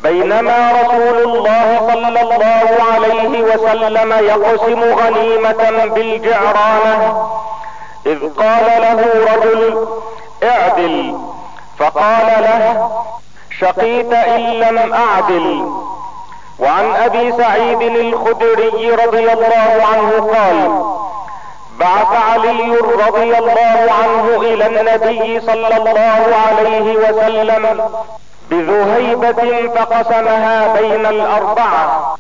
بينما 0.02 0.72
رسول 0.82 1.18
الله 1.22 1.78
صلى 1.92 2.20
الله 2.20 2.68
عليه 2.92 3.42
وسلم 3.42 4.12
يقسم 4.12 4.80
غنيمة 4.82 5.87
بالجعرانة 5.94 7.26
إذ 8.06 8.18
قال 8.38 8.66
له 8.82 9.00
رجل 9.35 9.88
اعدل. 10.42 11.18
فقال 11.78 12.26
له 12.26 12.90
شقيت 13.61 14.12
إن 14.12 14.40
لم 14.40 14.92
أعدل. 14.92 15.72
وعن 16.58 16.94
أبي 16.96 17.32
سعيد 17.32 17.82
الخدري 17.82 18.90
رضي 18.90 19.32
الله 19.32 19.87
عنه 19.92 20.11
قال 20.35 20.85
بعث 21.78 22.12
علي 22.32 22.76
رضي 23.06 23.38
الله 23.38 23.92
عنه 24.02 24.37
إلى 24.40 24.66
النبي 24.66 25.40
صلى 25.40 25.76
الله 25.76 26.37
عليه 26.48 26.96
وسلم 26.96 27.90
بذهيبة 28.50 29.68
فقسمها 29.74 30.80
بين 30.80 31.06
الأربعة. 31.06 32.16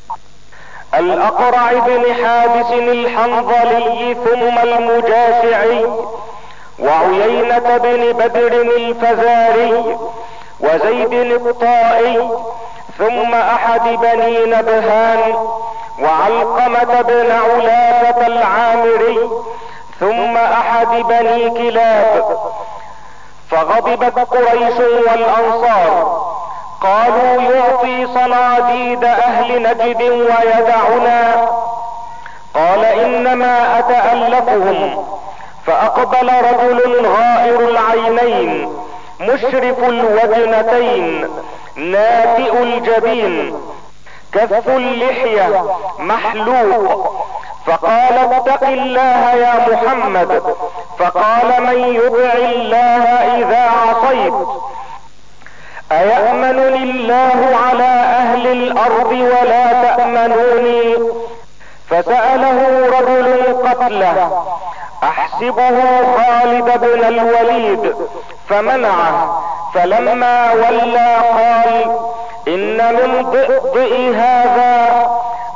الأقرع 0.94 1.72
بن 1.72 2.14
حابس 2.24 2.72
الحنظلي 2.72 4.16
ثم 4.24 4.58
المجاشعي 4.58 5.86
وعيينة 6.78 7.78
بن 7.78 8.12
بدر 8.12 8.52
الفزاري 8.62 9.96
وزيد 10.60 11.12
الطائي 11.12 12.30
ثم 12.98 13.34
أحد 13.34 13.88
بني 13.88 14.46
نبهان 14.46 15.34
وعلقمة 16.02 17.02
بن 17.02 17.30
علافة 17.30 18.26
العامري 18.26 19.30
ثم 20.00 20.36
أحد 20.36 20.88
بني 20.88 21.50
كلاب 21.50 22.38
فغضبت 23.50 24.18
قريش 24.18 24.78
والأنصار. 24.78 26.22
قالوا 26.80 27.42
يعطي 27.42 28.06
صناديد 28.06 29.04
أهل 29.04 29.62
نجد 29.62 30.02
ويدعنا. 30.02 31.48
قال 32.54 32.84
إنما 32.84 33.78
اتألفهم 33.78 35.04
فأقبل 35.66 36.28
رجل 36.28 37.06
غائر 37.06 37.60
العينين 37.68 38.72
مشرف 39.20 39.78
الوجنتين 39.78 41.28
ناتئ 41.76 42.62
الجبين 42.62 43.60
كف 44.32 44.68
اللحية 44.68 45.64
محلوق. 45.98 47.16
فقال 47.66 48.18
اتق 48.18 48.68
الله 48.68 49.32
يا 49.34 49.68
محمد. 49.72 50.42
فقال 50.98 51.62
من 51.62 51.94
يطع 51.94 52.32
الله 52.32 53.04
إذا 53.38 53.70
عصيت؟ 53.70 54.34
أيأمنني 55.92 56.82
الله 56.82 57.56
على 57.66 57.92
أهل 58.20 58.46
الأرض 58.46 59.12
ولا 59.12 59.72
تأمنوني؟ 59.72 60.96
فسأله 61.90 62.86
رجل 62.98 63.56
قتله 63.68 64.44
أحسبه 65.02 65.80
خالد 66.16 66.80
بن 66.80 67.04
الوليد 67.04 67.94
فمنعه. 68.48 69.42
فلما 69.74 70.52
ولى 70.52 71.16
قال 71.16 71.96
إن 72.48 72.94
من 72.94 73.22
ضئضئ 73.30 74.14
هذا 74.14 75.06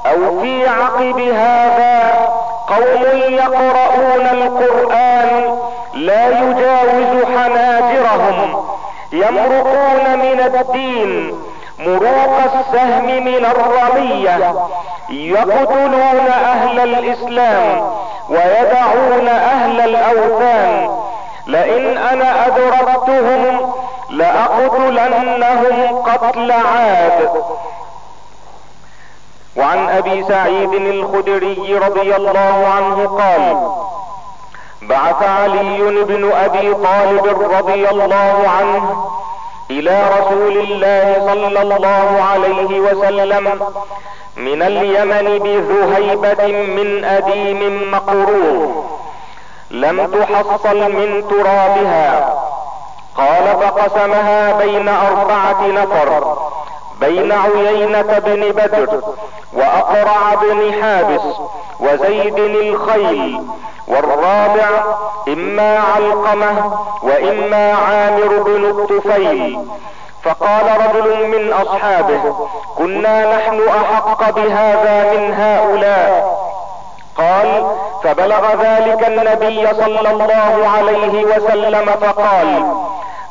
أو 0.07 0.41
في 0.41 0.69
عقب 0.69 1.19
هذا 1.19 2.29
قوم 2.69 3.03
يقرؤون 3.33 4.27
القرآن 4.33 5.59
لا 5.95 6.27
يجاوز 6.29 7.25
حناجرهم 7.25 8.65
يمرقون 9.13 10.19
من 10.19 10.41
الدين 10.41 11.41
مروق 11.79 12.39
السهم 12.55 13.25
من 13.25 13.47
الرمية 13.47 14.55
يقتلون 15.11 15.95
أهل 16.31 16.81
الإسلام 16.81 17.87
ويدعون 18.31 19.29
أهل 19.29 19.81
الأوثان. 19.81 20.91
لئن 21.47 21.99
أنا 21.99 22.47
أدركتهم 22.47 23.73
لأقتلنهم 24.11 26.03
قتل 26.03 26.53
عاد. 26.53 27.31
وعن 29.57 29.89
أبي 29.89 30.25
سعيد 30.25 30.73
الخدري 30.75 31.79
رضي 31.79 32.17
الله 32.17 32.67
عنه 32.77 33.07
قال 33.07 33.71
بعث 34.83 35.23
علي 35.23 36.05
بن 36.05 36.33
أبي 36.33 36.75
طالب 36.75 37.53
رضي 37.53 37.89
الله 37.91 38.49
عنه 38.59 39.07
إلى 39.71 40.03
رسول 40.19 40.57
الله 40.57 41.15
صلى 41.27 41.63
الله 41.63 42.23
عليه 42.33 42.81
وسلم 42.81 43.61
من 44.37 44.63
اليمن 44.63 45.39
بذهيبة 45.39 46.47
من 46.47 47.05
أديم 47.05 47.91
مقرور 47.93 48.85
لم 49.71 50.07
تحصل 50.07 50.93
من 50.93 51.29
ترابها. 51.31 52.35
قال 53.17 53.57
فقسمها 53.61 54.53
بين 54.59 54.89
أربعة 54.89 55.67
نفر 55.67 56.37
بين 57.01 57.33
عيينة 57.33 58.19
بن 58.19 58.53
بدر 58.53 59.03
وأقرع 59.53 60.35
بن 60.43 60.83
حابس 60.83 61.23
وزيد 61.81 62.39
الخيل. 62.39 63.43
والرابع 63.89 64.69
إما 65.29 65.79
علقمة 65.79 66.81
وإما 67.03 67.73
عامر 67.73 68.43
بن 68.47 68.65
الطفيل. 68.65 69.59
فقال 70.27 70.67
رجل 70.87 71.27
من 71.27 71.53
أصحابه 71.53 72.49
كنا 72.79 73.37
نحن 73.37 73.69
أحق 73.69 74.31
بهذا 74.31 75.13
من 75.13 75.35
هؤلاء. 75.35 76.37
قال 77.19 77.67
فبلغ 78.05 78.63
ذلك 78.63 79.09
النبي 79.09 79.69
صلى 79.75 80.11
الله 80.11 80.69
عليه 80.77 81.25
وسلم 81.25 81.87
فقال 81.87 82.65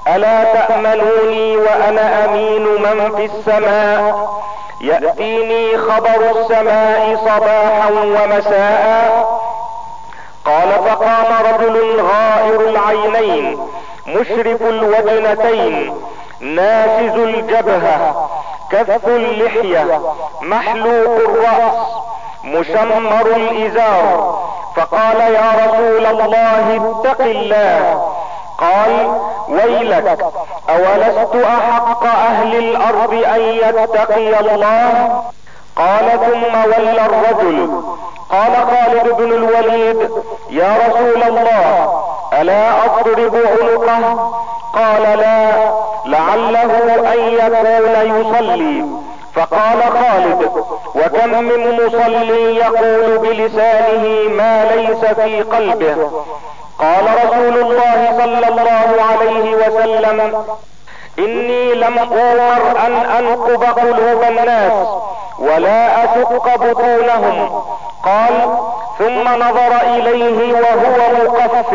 ألا 0.07 0.43
تأمنوني 0.43 1.57
وأنا 1.57 2.25
أمين 2.25 2.63
من 2.63 3.15
في 3.15 3.25
السماء؟ 3.25 4.29
يأتيني 4.81 5.77
خبر 5.77 6.39
السماء 6.39 7.15
صباحا 7.15 7.89
ومساء. 7.91 9.41
قال 10.45 10.69
فقام 10.89 11.29
رجل 11.53 12.01
غائر 12.01 12.61
العينين 12.69 13.59
مشرف 14.07 14.61
الوجنتين 14.61 15.93
ناشز 16.39 17.15
الجبهة 17.19 18.29
كف 18.71 19.07
اللحية 19.07 20.01
محلوق 20.41 21.17
الرأس 21.29 21.87
مشمر 22.43 23.25
الإزار. 23.25 24.39
فقال 24.75 25.19
يا 25.19 25.51
رسول 25.65 26.05
الله 26.05 26.75
اتق 26.75 27.21
الله. 27.21 28.11
قال 28.57 29.19
ويلك 29.49 30.25
أولست 30.69 31.35
أحق 31.35 32.03
أهل 32.03 32.55
الأرض 32.55 33.13
أن 33.13 33.41
يتقي 33.41 34.39
الله؟ 34.39 35.23
قال 35.75 36.11
ثم 36.11 36.55
ولى 36.65 37.05
الرجل. 37.05 37.83
قال 38.31 38.55
خالد 38.55 39.15
بن 39.17 39.33
الوليد 39.33 40.09
يا 40.49 40.75
رسول 40.87 41.23
الله 41.23 42.04
ألا 42.41 42.85
أضرب 42.85 43.35
عنقه 43.35 44.31
قال 44.73 45.01
لا 45.01 45.51
لعله 46.05 46.71
أن 47.13 47.19
يكون 47.33 48.21
يصلي. 48.21 48.85
فقال 49.35 49.83
خالد 49.83 50.51
وكم 50.95 51.43
من 51.43 51.85
مصلي 51.85 52.55
يقول 52.55 53.17
بلسانه 53.17 54.29
ما 54.29 54.65
ليس 54.65 55.05
في 55.05 55.41
قلبه؟ 55.41 56.11
قال 56.79 57.05
رسول 57.25 57.57
الله 57.61 58.17
صلى 58.17 58.47
الله 58.47 59.03
عليه 59.11 59.55
وسلم 59.55 60.43
إني 61.19 61.73
لم 61.73 61.97
اومر 61.97 62.79
أن 62.85 62.93
انقض 62.95 63.63
قلوب 63.63 64.23
الناس 64.23 64.87
ولا 65.39 66.03
أشق 66.03 66.55
بطونهم. 66.55 67.61
قال 68.05 68.57
ثم 68.99 69.23
نظر 69.43 69.81
إليه 69.95 70.53
وهو 70.53 70.97
مقف. 71.25 71.73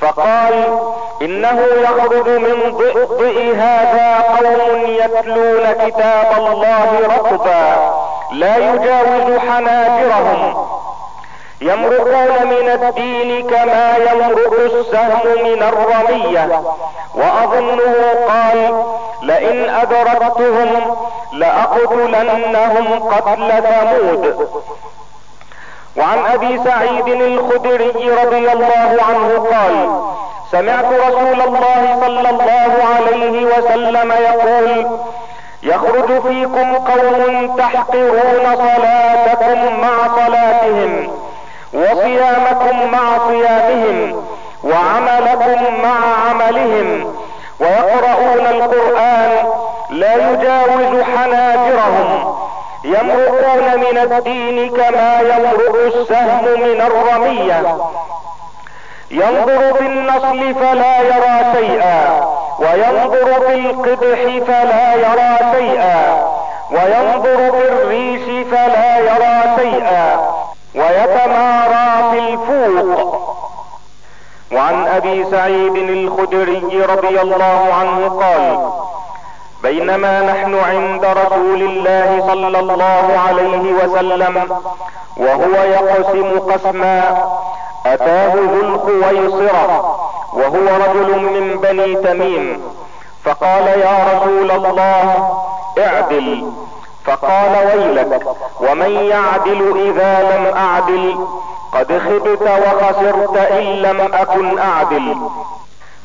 فقال 0.00 0.78
إنه 1.22 1.60
يخرج 1.80 2.28
من 2.28 2.76
ضئضئ 2.76 3.54
هذا 3.54 4.18
قوم 4.20 4.80
يتلون 4.86 5.72
كتاب 5.72 6.32
الله 6.38 7.00
رطبا 7.16 7.92
لا 8.32 8.56
يجاوز 8.56 9.38
حناجرهم. 9.38 10.66
يمرقون 11.60 12.46
من 12.46 12.68
الدين 12.68 13.46
كما 13.46 13.96
يمرق 13.96 14.52
السهم 14.52 15.26
من 15.44 15.62
الرمية. 15.62 16.62
وأظنه 17.14 17.94
قال 18.28 18.84
لئن 19.22 19.70
أدركتهم 19.70 20.96
لأقتلنهم 21.32 23.08
قتل 23.08 23.62
ثمود. 23.62 24.48
وعن 25.98 26.18
أبي 26.34 26.60
سعيد 26.64 27.08
الخدري 27.08 28.10
رضي 28.24 28.52
الله 28.52 28.98
عنه 29.08 29.46
قال 29.52 30.00
سمعت 30.52 30.84
رسول 30.84 31.40
الله 31.42 31.98
صلى 32.00 32.30
الله 32.30 32.72
عليه 32.96 33.44
وسلم 33.46 34.12
يقول 34.12 34.86
يخرج 35.62 36.22
فيكم 36.22 36.74
قوم 36.74 37.56
تحقرون 37.56 38.56
صلاتكم 38.56 39.80
مع 39.80 40.16
صلاتهم 40.16 41.10
وصيامكم 41.74 42.90
مع 42.92 43.28
صيامهم 43.28 44.24
وعملكم 44.64 45.82
مع 45.82 46.28
عملهم 46.30 47.14
ويقرؤون 47.60 48.46
القرآن 48.46 49.30
لا 49.90 50.14
يجاوز 50.14 51.02
حناجرهم 51.02 52.47
يمرقون 52.84 53.80
من 53.80 53.98
الدين 53.98 54.70
كما 54.70 55.20
يمرق 55.20 55.74
السهم 55.86 56.44
من 56.44 56.80
الرمية. 56.80 57.76
ينظر 59.10 59.74
في 59.74 59.86
النصل 59.86 60.54
فلا 60.54 61.00
يرى 61.00 61.52
شيئا 61.54 62.20
وينظر 62.58 63.40
في 63.46 63.54
القدح 63.54 64.46
فلا 64.46 64.94
يرى 64.94 65.38
شيئا 65.52 66.26
وينظر 66.70 67.52
في 67.52 67.68
الريش 67.68 68.46
فلا 68.50 68.98
يرى 68.98 69.56
شيئا 69.58 70.20
ويتمارى 70.74 72.10
في 72.10 72.18
الفوق. 72.18 73.28
وعن 74.52 74.86
أبي 74.86 75.24
سعيد 75.30 75.76
الخدري 75.76 76.82
رضي 76.88 77.20
الله 77.20 77.74
عنه 77.80 78.08
قال 78.08 78.70
بينما 79.62 80.20
نحن 80.22 80.54
عند 80.54 81.04
رسول 81.04 81.62
الله 81.62 82.24
صلى 82.26 82.58
الله 82.58 83.18
عليه 83.28 83.72
وسلم 83.72 84.60
وهو 85.16 85.54
يقسم 85.62 86.38
قسما 86.38 87.28
أتاه 87.86 88.34
ذو 88.34 88.60
الخويصرة 88.60 89.98
وهو 90.32 90.66
رجل 90.84 91.20
من 91.20 91.58
بني 91.62 91.94
تميم. 91.94 92.62
فقال 93.24 93.66
يا 93.66 93.96
رسول 94.14 94.50
الله 94.50 95.30
اعدل. 95.78 96.52
فقال 97.04 97.56
ويلك 97.66 98.22
ومن 98.60 98.90
يعدل 98.90 99.90
إذا 99.90 100.36
لم 100.36 100.56
أعدل؟ 100.56 101.26
قد 101.72 101.98
خبت 101.98 102.42
وخسرت 102.42 103.36
إن 103.36 103.64
لم 103.64 104.00
أكن 104.14 104.58
أعدل. 104.58 105.16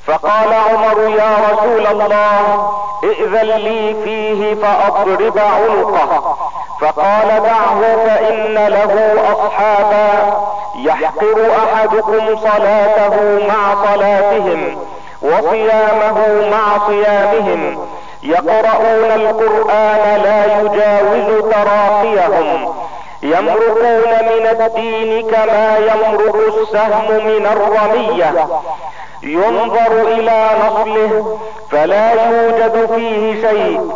فقال 0.08 0.54
عمر 0.54 1.10
يا 1.10 1.38
رسول 1.52 1.88
الله 1.88 2.72
ائذن 3.04 3.50
لي 3.58 3.96
فيه 4.04 4.56
فأضرب 4.56 5.38
عنقه. 5.38 6.36
فقال 6.82 7.44
دعه 7.44 7.82
فإن 8.06 8.54
له 8.54 9.13
أصحابا 9.34 10.38
يحقر 10.76 11.52
أحدكم 11.63 12.38
صلاته 12.38 13.48
مع 13.48 13.86
صلاتهم 13.86 14.78
وصيامه 15.22 16.50
مع 16.52 16.88
صيامهم. 16.88 17.88
يقرؤون 18.24 19.12
القرآن 19.12 20.22
لا 20.24 20.62
يجاوز 20.62 21.44
تراقيهم. 21.52 22.74
يمرقون 23.24 24.12
من 24.30 24.48
الدين 24.48 25.32
كما 25.32 25.78
يمرق 25.78 26.36
السهم 26.36 27.26
من 27.26 27.46
الرمية. 27.46 28.48
ينظر 29.24 30.02
إلى 30.08 30.50
نصله 30.66 31.40
فلا 31.72 32.12
يوجد 32.12 32.90
فيه 32.96 33.42
شيء. 33.50 33.92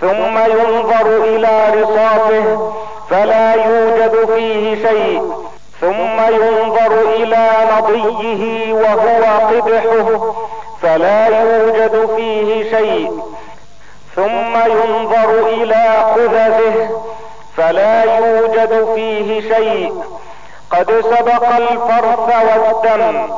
ثم 0.00 0.38
ينظر 0.38 1.24
إلى 1.24 1.82
رصاصه 1.82 2.72
فلا 3.10 3.54
يوجد 3.54 4.34
فيه 4.34 4.88
شيء. 4.88 5.32
ثم 5.80 6.34
ينظر 6.34 7.00
إلى 7.16 7.50
نضيه 7.76 8.72
وهو 8.72 9.22
قدحه 9.48 10.34
فلا 10.82 11.26
يوجد 11.26 12.08
فيه 12.16 12.70
شيء. 12.76 13.22
ثم 14.16 14.56
ينظر 14.56 15.48
إلى 15.48 16.04
قذفه 16.16 16.90
فلا 17.60 18.18
يوجد 18.18 18.94
فيه 18.94 19.40
شيء. 19.54 20.02
قد 20.70 20.86
سبق 21.00 21.48
الفرث 21.56 22.28
والدم. 22.28 23.32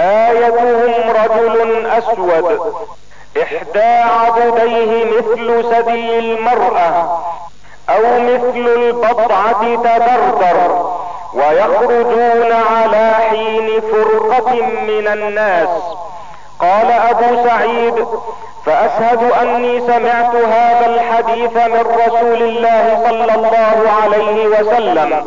آيتهم 0.00 1.10
رجل 1.10 1.86
أسود. 1.86 2.60
إحدى 3.42 4.02
عبديه 4.20 5.04
مثل 5.04 5.64
سدي 5.70 6.18
المرأة 6.18 7.20
أو 7.88 8.02
مثل 8.20 8.68
البضعة 8.76 9.62
تدردر 9.62 10.90
ويخرجون 11.34 12.52
على 12.52 13.14
حين 13.30 13.80
فرقة 13.80 14.54
من 14.66 15.06
الناس. 15.08 15.68
قال 16.60 16.90
أبو 17.10 17.48
سعيد 17.48 18.06
فأشهد 18.66 19.32
أني 19.42 19.80
سمعت 19.80 20.34
هذا 20.34 20.86
الحديث 20.86 21.56
من 21.56 21.84
رسول 22.06 22.42
الله 22.42 23.02
صلى 23.08 23.34
الله 23.34 23.90
عليه 24.02 24.46
وسلم 24.46 25.24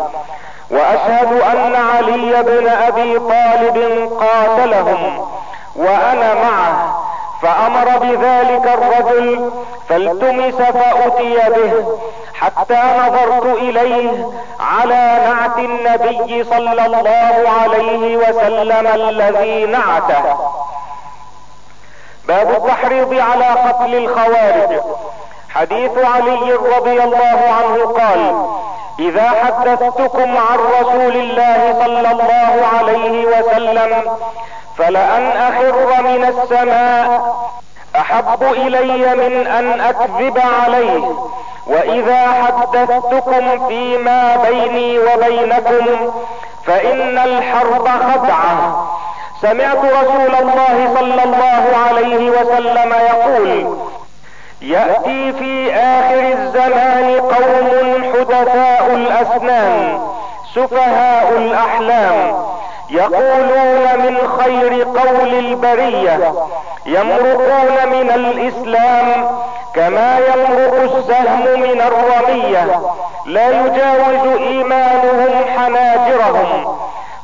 وأشهد 0.72 1.42
أن 1.42 1.76
علي 1.76 2.44
بن 2.44 2.68
أبي 2.68 3.20
طالب 3.20 4.10
قاتلهم 4.20 5.28
وأنا 5.76 6.34
معه 6.34 7.02
فأمر 7.42 7.98
بذلك 7.98 8.68
الرجل 8.74 9.52
فالتمس 9.90 10.56
فأتي 10.56 11.36
به 11.36 11.98
حتى 12.34 12.82
نظرت 13.00 13.46
إليه 13.46 14.30
على 14.60 15.18
نعت 15.28 15.58
النبي 15.58 16.44
صلى 16.44 16.86
الله 16.86 17.50
عليه 17.62 18.18
وسلم 18.18 18.88
الذي 18.88 19.66
نعته. 19.66 20.24
باب 22.28 22.52
التحريض 22.52 23.14
على 23.14 23.46
قتل 23.46 23.96
الخوارج. 23.96 24.80
حديث 25.50 25.92
علي 25.98 26.54
رضي 26.78 27.04
الله 27.04 27.40
عنه 27.58 27.86
قال 27.86 28.46
إذا 29.00 29.30
حدثتكم 29.30 30.38
عن 30.38 30.58
رسول 30.80 31.16
الله 31.16 31.78
صلى 31.86 32.12
الله 32.12 32.66
عليه 32.78 33.26
وسلم 33.26 34.18
فلأن 34.78 35.28
أخر 35.32 36.04
من 36.04 36.26
السماء 36.26 37.36
أحب 37.96 38.44
إلي 38.44 39.16
من 39.16 39.48
أن 39.48 39.82
أكذب 39.82 40.40
عليه. 40.64 41.16
وإذا 41.68 42.28
حدثتكم 42.28 43.68
فيما 43.68 44.36
بيني 44.36 45.00
وبينكم 45.00 46.12
فإن 46.66 47.18
الحرب 47.18 47.88
خدعة. 47.88 48.88
سمعت 49.42 49.78
رسول 49.78 50.36
الله 50.42 50.94
صلى 51.00 51.24
الله 51.24 51.64
عليه 51.88 52.30
وسلم 52.30 52.94
يقول 52.94 53.78
يأتي 54.62 55.34
في 55.34 55.74
آخر 55.76 56.20
الزمان 56.20 57.20
قوم 57.20 58.04
حدثاء 58.14 58.92
الأسنان 58.96 60.00
سفهاء 60.56 61.32
الأحلام 61.38 62.34
يقولون 62.90 63.86
من 63.98 64.18
خير 64.40 64.84
قول 64.84 65.34
البرية 65.34 66.34
يمرقون 66.86 67.90
من 67.92 68.12
الإسلام 68.12 69.28
كما 69.76 70.18
يمرق 70.20 70.74
السهم 70.98 71.60
من 71.60 71.82
الرمية 71.82 72.82
لا 73.26 73.50
يجاوز 73.50 74.38
إيمانهم 74.42 75.30
حناجرهم 75.58 76.78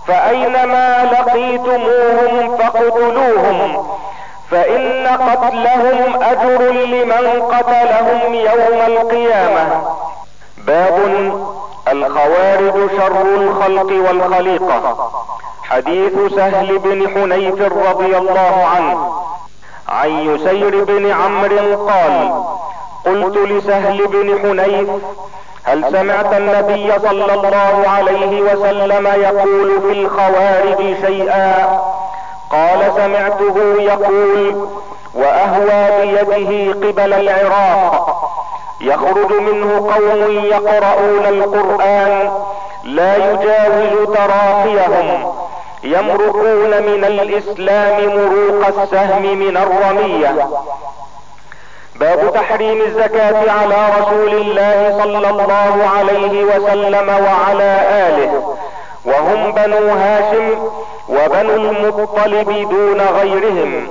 فأينما 0.08 1.12
لقيتموهم 1.12 2.58
فاقتلوهم 2.58 3.88
فإن 4.52 5.08
قتلهم 5.08 6.24
أجر 6.24 6.72
لمن 6.72 7.42
قتلهم 7.42 8.34
يوم 8.34 8.82
القيامة. 8.88 9.82
باب 10.58 10.98
الخوارج 11.92 12.90
شر 12.98 13.22
الخلق 13.22 14.10
والخليقة. 14.10 15.12
حديث 15.64 16.14
سهل 16.36 16.78
بن 16.80 17.08
حنيف 17.08 17.62
رضي 17.90 18.18
الله 18.18 18.68
عنه. 18.76 19.14
عن 19.90 20.10
يسير 20.10 20.84
بن 20.84 21.12
عمرو 21.12 21.88
قال 21.88 22.44
قلت 23.06 23.38
لسهل 23.38 24.08
بن 24.08 24.40
حنيف 24.42 24.90
هل 25.68 25.92
سمعت 25.92 26.34
النبي 26.34 26.92
صلى 27.00 27.34
الله 27.34 27.90
عليه 27.90 28.42
وسلم 28.42 29.08
يقول 29.08 29.82
في 29.82 29.92
الخوارج 29.92 31.06
شيئا؟ 31.06 31.80
قال 32.52 32.92
سمعته 32.96 33.82
يقول 33.82 34.68
وأهوى 35.14 36.06
بيده 36.06 36.88
قبل 36.88 37.14
العراق. 37.14 38.30
يخرج 38.82 39.32
منه 39.32 39.94
قوم 39.96 40.46
يقرؤون 40.46 41.26
القرآن 41.26 42.32
لا 42.84 43.16
يجاوز 43.16 44.08
تراقيهم. 44.16 45.34
يمرقون 45.84 46.70
من 46.70 47.04
الإسلام 47.06 48.18
مروق 48.18 48.68
السهم 48.68 49.22
من 49.22 49.58
الرمية. 49.58 50.48
باب 52.00 52.34
تحريم 52.34 52.82
الزكاة 52.82 53.52
على 53.52 53.88
رسول 54.00 54.34
الله 54.34 55.00
صلى 55.04 55.30
الله 55.30 55.90
عليه 55.98 56.44
وسلم 56.44 57.10
وعلى 57.10 57.72
آله. 58.08 58.56
وهم 59.06 59.52
بنو 59.52 59.90
هاشم 59.90 60.70
وبنو 61.10 61.56
المطلب 61.56 62.70
دون 62.70 63.02
غيرهم. 63.02 63.90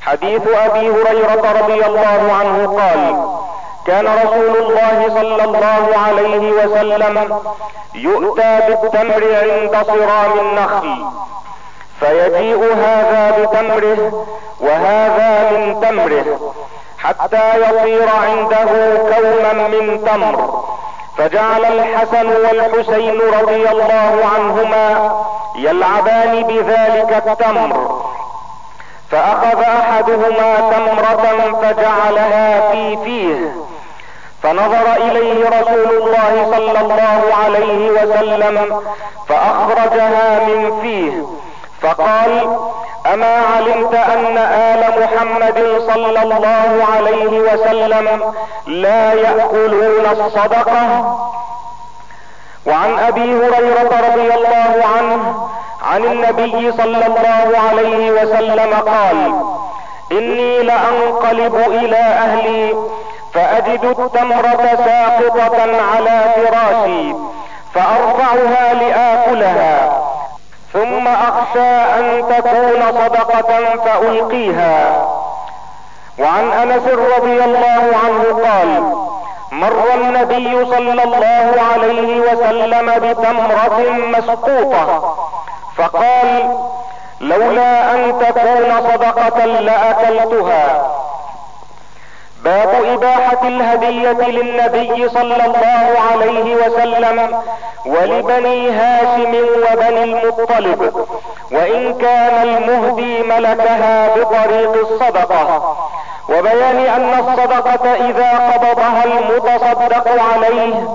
حديث 0.00 0.42
أبي 0.48 0.90
هريرة 0.90 1.44
رضي 1.60 1.86
الله 1.86 2.32
عنه 2.40 2.76
قال 2.80 3.00
كان 3.86 4.06
رسول 4.06 4.56
الله 4.56 5.08
صلى 5.08 5.44
الله 5.44 5.98
عليه 6.06 6.52
وسلم 6.52 7.40
يؤتى 7.94 8.60
بالتمر 8.68 9.24
عند 9.42 9.86
صرام 9.86 10.38
النخل 10.40 11.04
فيجيء 12.00 12.74
هذا 12.74 13.30
بتمره 13.38 14.26
وهذا 14.60 15.50
من 15.50 15.80
تمره. 15.80 16.54
حتى 17.04 17.56
يصير 17.56 18.08
عنده 18.08 18.64
كوما 18.96 19.52
من 19.52 20.04
تمر. 20.04 20.64
فجعل 21.18 21.64
الحسن 21.64 22.26
والحسين 22.26 23.20
رضي 23.40 23.68
الله 23.68 24.24
عنهما 24.34 25.12
يلعبان 25.56 26.42
بذلك 26.42 27.22
التمر. 27.26 28.00
فأخذ 29.10 29.62
أحدهما 29.62 30.56
تمرة 30.56 31.58
فجعلها 31.62 32.70
في 32.70 32.96
فيه. 33.04 33.54
فنظر 34.42 34.92
إليه 34.96 35.48
رسول 35.48 35.96
الله 35.96 36.50
صلى 36.50 36.80
الله 36.80 37.22
عليه 37.44 37.90
وسلم 37.90 38.82
فأخرجها 39.28 40.38
من 40.46 40.80
فيه. 40.82 41.22
فقال 41.82 42.58
أما 43.12 43.36
علمت 43.56 43.94
أن 43.94 44.38
آل 44.38 44.82
محمد 45.02 45.58
صلى 45.92 46.22
الله 46.22 46.86
عليه 46.94 47.40
وسلم 47.40 48.34
لا 48.66 49.12
يأكلون 49.12 50.06
الصدقة. 50.06 51.16
وعن 52.66 52.98
أبي 52.98 53.34
هريرة 53.34 53.92
رضي 54.12 54.34
الله 54.34 54.84
عنه 54.96 55.48
عن 55.82 56.04
النبي 56.04 56.72
صلى 56.72 57.06
الله 57.06 57.58
عليه 57.70 58.10
وسلم 58.10 58.74
قال 58.74 59.34
إني 60.12 60.62
لأنقلب 60.62 61.56
إلى 61.56 61.96
أهلي 61.96 62.74
فأجد 63.34 63.84
التمرة 63.84 64.84
ساقطة 64.84 65.56
على 65.94 66.24
فراشي 66.36 67.14
فأرفعها 67.74 68.74
لآكلها. 68.74 69.93
ثم 70.74 71.08
أخشى 71.08 71.70
أن 71.98 72.24
تكون 72.28 72.82
صدقة 72.92 73.76
فألقيها. 73.84 75.06
وعن 76.18 76.50
أنس 76.52 76.86
رضي 77.16 77.44
الله 77.44 77.84
عنه 78.04 78.48
قال 78.48 78.94
مر 79.52 79.94
النبي 79.94 80.64
صلى 80.64 81.02
الله 81.04 81.54
عليه 81.72 82.20
وسلم 82.20 82.92
بتمرة 82.98 83.90
مسقوطة 84.18 85.14
فقال 85.76 86.56
لولا 87.20 87.94
أن 87.94 88.18
تكون 88.20 88.90
صدقة 88.92 89.44
لأكلتها. 89.44 90.86
باب 92.44 92.84
إباحة 92.84 93.48
الهدية 93.48 94.28
للنبي 94.28 95.08
صلى 95.08 95.44
الله 95.46 95.94
عليه 96.12 96.56
وسلم 96.56 97.42
ولبني 97.86 98.70
هاشم 98.70 99.34
وبني 99.72 100.04
المطلب 100.04 101.06
وإن 101.52 101.94
كان 101.98 102.48
المهدي 102.48 103.22
ملكها 103.22 104.16
بطريق 104.16 104.90
الصدقة. 104.90 105.76
وبيان 106.28 106.76
أن 106.76 107.18
الصدقة 107.20 107.94
إذا 107.94 108.30
قبضها 108.52 109.04
المتصدق 109.04 110.22
عليه 110.34 110.88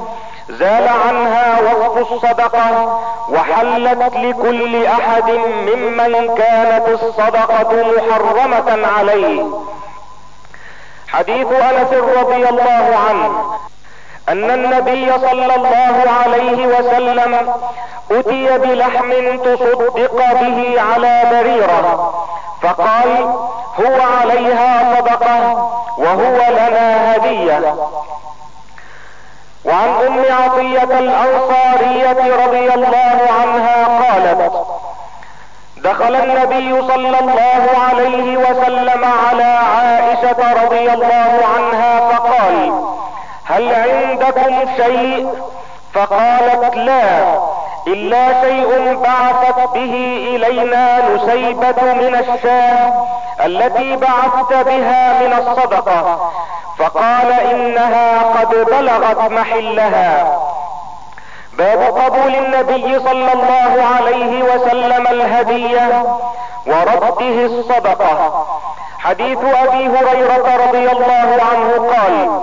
زال 0.50 0.88
عنها 0.88 1.60
وصف 1.62 2.12
الصدقة 2.14 3.00
وحلت 3.30 4.16
لكل 4.16 4.86
أحد 4.86 5.30
ممن 5.68 6.36
كانت 6.36 6.88
الصدقة 6.90 7.84
محرمة 7.98 8.88
عليه. 8.98 9.44
حديث 11.14 11.48
أنس 11.48 11.94
رضي 12.18 12.50
الله 12.50 12.98
عنه 13.10 13.58
أن 14.30 14.52
النبي 14.52 15.12
صلى 15.12 15.56
الله 15.56 16.04
عليه 16.24 16.68
وسلم 16.68 17.54
أتي 18.12 18.58
بلحم 18.58 19.38
تصدق 19.38 20.34
به 20.42 20.82
على 20.82 21.22
بريرة 21.32 22.14
فقال 22.62 23.34
هو 23.80 24.02
عليها 24.22 24.96
صدقة 24.96 25.70
وهو 25.98 26.36
لنا 26.52 27.16
هدية. 27.16 27.76
وعن 29.66 29.90
أم 30.08 30.24
عطية 30.44 31.00
الأنصارية 31.00 32.46
رضي 32.46 32.74
الله 32.74 33.20
عنها 33.42 33.86
قالت 33.86 34.69
دخل 35.84 36.16
النبي 36.16 36.82
صلى 36.82 37.20
الله 37.20 37.68
عليه 37.90 38.38
وسلم 38.38 39.06
على 39.30 39.44
عائشة 39.44 40.64
رضي 40.64 40.94
الله 40.94 41.40
عنها 41.56 42.00
فقال 42.10 42.72
هل 43.46 43.74
عندكم 43.76 44.66
شيء؟ 44.78 45.30
فقالت 45.94 46.76
لا 46.76 47.20
إلا 47.88 48.42
شيء 48.42 48.96
بعثت 49.04 49.74
به 49.74 50.26
إلينا 50.36 51.10
نسيبة 51.10 51.94
من 51.94 52.16
الشاه 52.16 52.94
التي 53.46 53.96
بعثت 53.96 54.54
بها 54.54 55.22
من 55.22 55.34
الصدقة 55.34 56.32
فقال 56.78 57.32
إنها 57.32 58.20
قد 58.20 58.50
بلغت 58.72 59.32
محلها. 59.32 60.38
باب 61.60 61.82
قبول 61.82 62.36
النبي 62.36 63.00
صلى 63.00 63.34
الله 63.34 63.84
عليه 63.98 64.44
وسلم 64.44 65.08
الهدية 65.08 66.04
ورده 66.68 67.46
الصدقة. 67.46 68.46
حديث 69.00 69.38
أبي 69.38 69.88
هريرة 69.88 70.66
رضي 70.68 70.92
الله 70.92 71.28
عنه 71.52 71.94
قال 71.94 72.42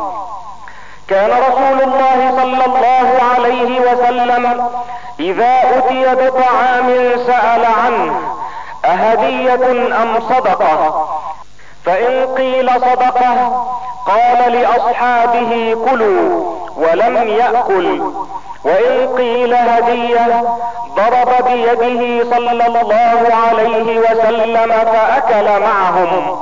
كان 1.09 1.31
رسول 1.31 1.83
الله 1.83 2.31
صلى 2.37 2.65
الله 2.67 3.09
عليه 3.35 3.81
وسلم 3.81 4.69
إذا 5.21 5.55
أتي 5.77 6.15
بطعام 6.15 6.89
سأل 7.27 7.65
عنه 7.65 8.21
أهدية 8.85 9.71
أم 10.03 10.21
صدقة؟ 10.21 11.09
فإن 11.85 12.35
قيل 12.37 12.71
صدقة 12.71 13.67
قال 14.07 14.53
لأصحابه 14.53 15.77
كلوا 15.91 16.57
ولم 16.77 17.29
يأكل. 17.29 18.03
وإن 18.67 19.17
قيل 19.17 19.55
هدية 19.55 20.27
ضرب 20.97 21.45
بيده 21.49 22.31
صلى 22.37 22.51
الله 22.67 23.29
عليه 23.47 23.99
وسلم 23.99 24.71
فأكل 24.93 25.61
معهم. 25.61 26.37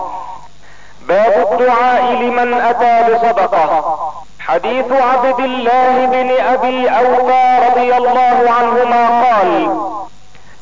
باب 1.09 1.49
الدعاء 1.53 2.13
لمن 2.13 2.55
أتى 2.55 3.13
بصدقة. 3.13 3.99
حديث 4.41 4.93
عبد 4.93 5.41
الله 5.41 6.07
بن 6.07 6.31
أبي 6.53 6.89
أوفى 6.89 7.59
رضي 7.69 7.97
الله 7.97 8.37
عنهما 8.59 9.09
قال 9.25 9.77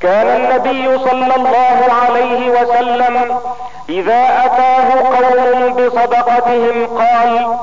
كان 0.00 0.26
النبي 0.26 0.98
صلى 0.98 1.36
الله 1.36 1.78
عليه 2.06 2.50
وسلم 2.50 3.38
إذا 3.88 4.44
أتاه 4.44 4.88
قوم 5.16 5.72
بصدقتهم 5.72 6.86
قال 6.98 7.56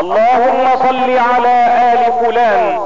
اللهم 0.00 0.68
صل 0.88 1.18
على 1.18 1.54
آل 1.92 2.12
فلان 2.24 2.80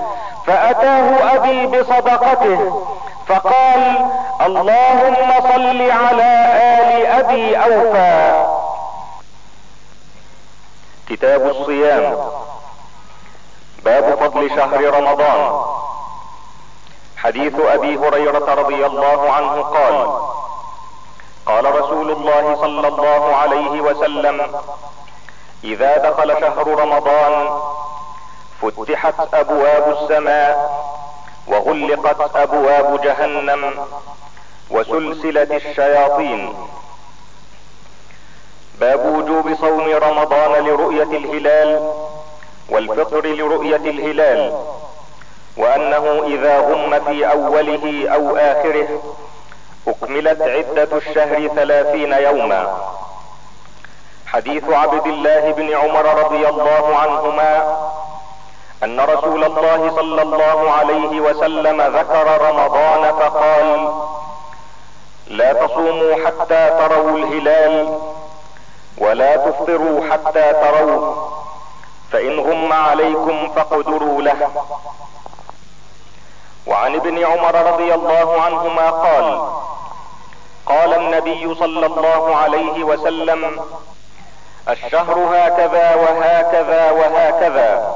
فأتاه 0.50 1.36
أبي 1.36 1.66
بصدقته 1.66 2.82
فقال 3.26 4.10
اللهم 4.40 5.30
صل 5.40 5.90
على 5.90 6.30
آل 6.78 7.06
أبي 7.06 7.56
أوفى. 7.56 8.46
كتاب 11.08 11.46
الصيام. 11.46 12.16
باب 13.84 14.18
فضل 14.20 14.50
شهر 14.50 14.94
رمضان. 14.94 15.60
حديث 17.16 17.54
أبي 17.60 17.98
هريرة 17.98 18.54
رضي 18.54 18.86
الله 18.86 19.32
عنه 19.32 19.62
قال 19.62 20.20
قال 21.46 21.80
رسول 21.80 22.10
الله 22.10 22.56
صلى 22.60 22.88
الله 22.88 23.36
عليه 23.36 23.80
وسلم 23.80 24.60
إذا 25.64 26.10
دخل 26.10 26.40
شهر 26.40 26.66
رمضان 26.68 27.60
فتحت 28.60 29.34
أبواب 29.34 29.96
السماء 30.02 30.70
وغلقت 31.48 32.36
أبواب 32.36 33.00
جهنم 33.00 33.74
وسلسلة 34.70 35.56
الشياطين. 35.56 36.54
باب 38.80 39.06
وجوب 39.06 39.54
صوم 39.60 39.88
رمضان 39.88 40.64
لرؤية 40.64 41.02
الهلال 41.02 41.92
والفطر 42.70 43.26
لرؤية 43.26 43.76
الهلال 43.76 44.64
وأنه 45.56 46.22
إذا 46.26 46.58
غم 46.58 47.04
في 47.04 47.30
أوله 47.30 48.08
أو 48.14 48.36
آخره 48.36 48.88
أكملت 49.88 50.42
عدة 50.42 50.96
الشهر 50.96 51.48
ثلاثين 51.48 52.12
يوما. 52.12 52.90
حديث 54.26 54.64
عبد 54.70 55.06
الله 55.06 55.50
بن 55.50 55.74
عمر 55.74 56.24
رضي 56.24 56.48
الله 56.48 56.96
عنهما 56.96 57.76
أن 58.84 59.00
رسول 59.00 59.44
الله 59.44 59.90
صلى 59.96 60.22
الله 60.22 60.70
عليه 60.70 61.20
وسلم 61.20 61.82
ذكر 61.82 62.40
رمضان 62.50 63.12
فقال 63.12 63.92
لا 65.26 65.52
تصوموا 65.52 66.14
حتى 66.26 66.70
تروا 66.70 67.18
الهلال 67.18 67.98
ولا 68.98 69.36
تفطروا 69.36 70.12
حتى 70.12 70.52
تروه 70.52 71.28
فإن 72.12 72.40
غم 72.40 72.72
عليكم 72.72 73.48
فاقدروا 73.56 74.22
له. 74.22 74.50
وعن 76.66 76.94
ابن 76.94 77.24
عمر 77.24 77.72
رضي 77.72 77.94
الله 77.94 78.42
عنهما 78.42 78.90
قال 78.90 79.40
قال 80.66 80.94
النبي 80.94 81.54
صلى 81.54 81.86
الله 81.86 82.36
عليه 82.36 82.84
وسلم 82.84 83.60
الشهر 84.68 85.18
هكذا 85.34 85.94
وهكذا 85.94 86.90
وهكذا 86.90 87.94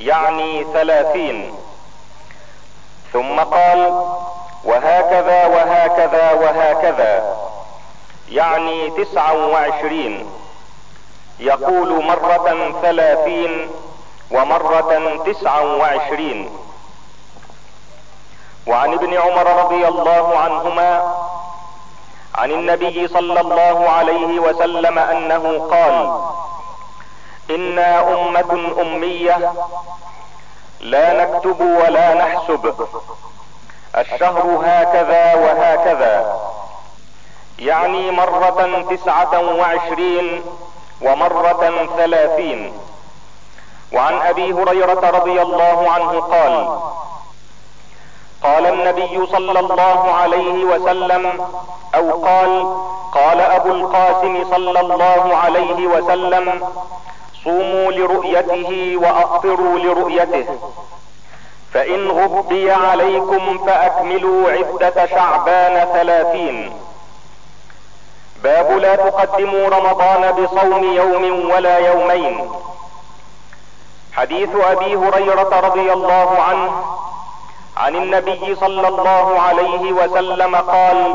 يعني 0.00 0.66
ثلاثين. 0.72 1.54
ثم 3.12 3.40
قال 3.40 4.04
وهكذا 4.64 5.46
وهكذا 5.46 6.32
وهكذا. 6.32 7.36
يعني 8.28 8.90
تسعا 8.90 9.32
وعشرين. 9.32 10.26
يقول 11.38 12.04
مرة 12.04 12.72
ثلاثين 12.82 13.70
ومرة 14.30 15.22
تسعا 15.26 15.60
وعشرين. 15.60 16.50
وعن 18.66 18.92
ابن 18.92 19.14
عمر 19.14 19.64
رضي 19.64 19.88
الله 19.88 20.38
عنهما 20.38 21.14
عن 22.34 22.50
النبي 22.50 23.08
صلى 23.08 23.40
الله 23.40 23.90
عليه 23.90 24.40
وسلم 24.40 24.98
أنه 24.98 25.68
قال 25.70 26.20
إنا 27.54 28.00
أمة 28.14 28.72
أمية. 28.80 29.52
لا 30.80 31.24
نكتب 31.24 31.60
ولا 31.60 32.14
نحسب. 32.14 32.74
الشهر 33.98 34.60
هكذا 34.64 35.34
وهكذا. 35.34 36.40
يعني 37.58 38.10
مرة 38.10 38.84
تسعة 38.90 39.54
وعشرين 39.54 40.42
ومرة 41.02 41.86
ثلاثين. 41.96 42.72
وعن 43.92 44.14
أبي 44.14 44.52
هريرة 44.52 45.10
رضي 45.10 45.42
الله 45.42 45.90
عنه 45.90 46.20
قال 46.20 46.80
قال 48.42 48.66
النبي 48.66 49.26
صلى 49.26 49.60
الله 49.60 50.12
عليه 50.12 50.64
وسلم 50.64 51.50
أو 51.94 52.24
قال 52.24 52.76
قال 53.12 53.40
أبو 53.40 53.70
القاسم 53.70 54.44
صلى 54.50 54.80
الله 54.80 55.36
عليه 55.36 55.86
وسلم 55.86 56.68
صوموا 57.44 57.92
لرؤيته 57.92 58.96
وأفطروا 58.96 59.78
لرؤيته. 59.78 60.46
فإن 61.74 62.10
غبي 62.10 62.72
عليكم 62.72 63.58
فأكملوا 63.66 64.50
عدة 64.50 65.06
شعبان 65.06 65.88
ثلاثين. 65.92 66.72
باب 68.42 68.70
لا 68.72 68.96
تقدموا 68.96 69.68
رمضان 69.68 70.32
بصوم 70.32 70.84
يوم 70.84 71.50
ولا 71.50 71.78
يومين. 71.78 72.50
حديث 74.12 74.48
أبي 74.56 74.96
هريرة 74.96 75.60
رضي 75.60 75.92
الله 75.92 76.38
عنه 76.42 76.70
عن 77.76 77.96
النبي 77.96 78.54
صلى 78.54 78.88
الله 78.88 79.40
عليه 79.40 79.92
وسلم 79.92 80.56
قال 80.56 81.14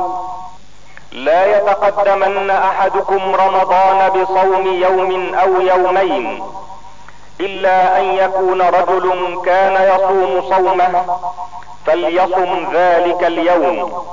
لا 1.12 1.58
يتقدمن 1.58 2.49
أحدكم 2.49 3.36
رمضان 3.36 4.10
بصوم 4.10 4.68
يوم 4.68 5.36
أو 5.36 5.62
يومين 5.62 6.43
إلا 7.39 7.99
أن 7.99 8.03
يكون 8.03 8.62
رجل 8.62 9.38
كان 9.45 9.95
يصوم 9.95 10.49
صومه 10.49 11.20
فليصم 11.86 12.68
ذلك 12.74 13.24
اليوم. 13.24 14.06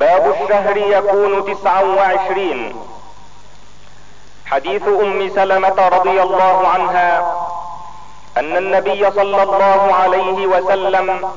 باب 0.00 0.34
الشهر 0.34 0.76
يكون 0.76 1.54
تسعا 1.54 1.82
وعشرين. 1.82 2.76
حديث 4.46 4.82
أم 4.82 5.30
سلمة 5.34 5.88
رضي 5.88 6.22
الله 6.22 6.68
عنها 6.68 7.34
أن 8.36 8.56
النبي 8.56 9.10
صلى 9.10 9.42
الله 9.42 9.94
عليه 9.94 10.46
وسلم 10.46 11.30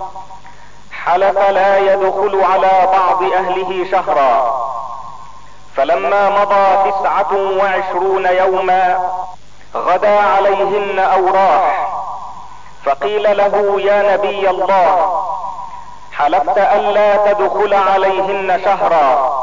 حلف 1.05 1.37
لا 1.37 1.77
يدخل 1.77 2.41
على 2.51 2.87
بعض 2.97 3.23
أهله 3.23 3.85
شهرا. 3.91 4.63
فلما 5.75 6.29
مضى 6.29 6.91
تسعة 6.91 7.33
وعشرون 7.33 8.25
يوما 8.25 9.09
غدا 9.75 10.19
عليهن 10.19 10.99
أو 10.99 11.27
راح 11.27 11.89
فقيل 12.85 13.37
له 13.37 13.81
يا 13.81 14.13
نبي 14.13 14.49
الله 14.49 15.23
حلفت 16.11 16.57
الا 16.57 17.33
تدخل 17.33 17.73
عليهن 17.73 18.61
شهرا. 18.65 19.33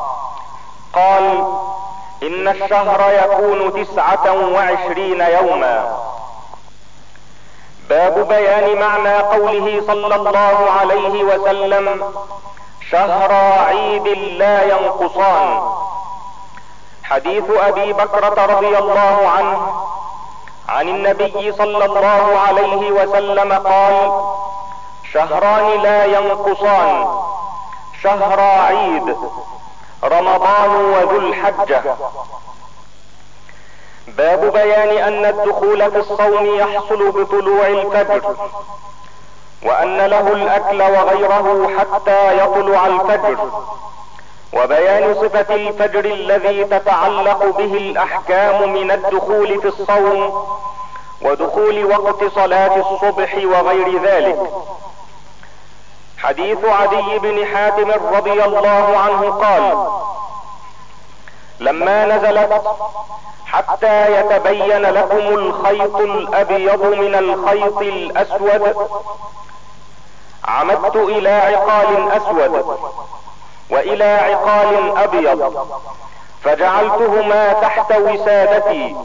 قال 0.94 1.44
إن 2.22 2.48
الشهر 2.48 3.12
يكون 3.12 3.84
تسعة 3.84 4.32
وعشرين 4.54 5.20
يوما. 5.20 6.09
باب 7.91 8.28
بيان 8.28 8.78
معنى 8.80 9.18
قوله 9.18 9.82
صلى 9.86 10.14
الله 10.14 10.70
عليه 10.80 11.24
وسلم 11.24 12.12
شهر 12.91 13.32
عيد 13.68 14.09
لا 14.43 14.64
ينقصان. 14.64 15.61
حديث 17.03 17.45
أبي 17.51 17.93
بكرة 17.93 18.47
رضي 18.47 18.78
الله 18.78 19.28
عنه 19.36 19.72
عن 20.68 20.88
النبي 20.88 21.53
صلى 21.53 21.84
الله 21.84 22.38
عليه 22.47 22.91
وسلم 22.91 23.53
قال 23.53 24.22
شهران 25.12 25.82
لا 25.82 26.05
ينقصان 26.05 27.07
شهر 28.03 28.41
عيد 28.41 29.16
رمضان 30.05 30.70
وذو 30.70 31.16
الحجة. 31.16 31.82
باب 34.16 34.52
بيان 34.52 34.88
أن 34.88 35.24
الدخول 35.24 35.90
في 35.90 35.98
الصوم 35.98 36.46
يحصل 36.46 37.11
بطلوع 37.11 37.66
الفجر 37.66 38.36
وأن 39.62 39.96
له 39.96 40.32
الأكل 40.32 40.82
وغيره 40.82 41.70
حتى 41.78 42.38
يطلع 42.38 42.86
الفجر. 42.86 43.36
وبيان 44.52 45.14
صفة 45.14 45.54
الفجر 45.54 46.04
الذي 46.04 46.64
تتعلق 46.64 47.44
به 47.58 47.74
الأحكام 47.76 48.72
من 48.72 48.90
الدخول 48.90 49.61
في 49.61 49.68
الصوم 49.68 50.46
ودخول 51.22 51.84
وقت 51.84 52.24
صلاة 52.34 52.76
الصبح 52.76 53.34
وغير 53.44 54.02
ذلك. 54.02 54.38
حديث 56.18 56.64
عدي 56.64 57.18
بن 57.18 57.46
حاتم 57.46 57.90
رضي 57.90 58.44
الله 58.44 58.98
عنه 58.98 59.30
قال 59.30 59.86
لما 61.70 62.04
نزلت 62.04 62.62
حتى 63.46 64.20
يتبين 64.20 64.82
لكم 64.82 65.18
الخيط 65.18 65.96
الأبيض 65.96 66.84
من 66.84 67.14
الخيط 67.14 67.78
الأسود. 67.78 68.88
عمدت 70.44 70.96
إلى 70.96 71.30
عقال 71.30 72.12
أسود 72.12 72.78
وإلى 73.70 74.04
عقال 74.04 74.98
أبيض 74.98 75.68
فجعلتهما 76.44 77.52
تحت 77.52 77.92
وسادتي. 77.92 78.96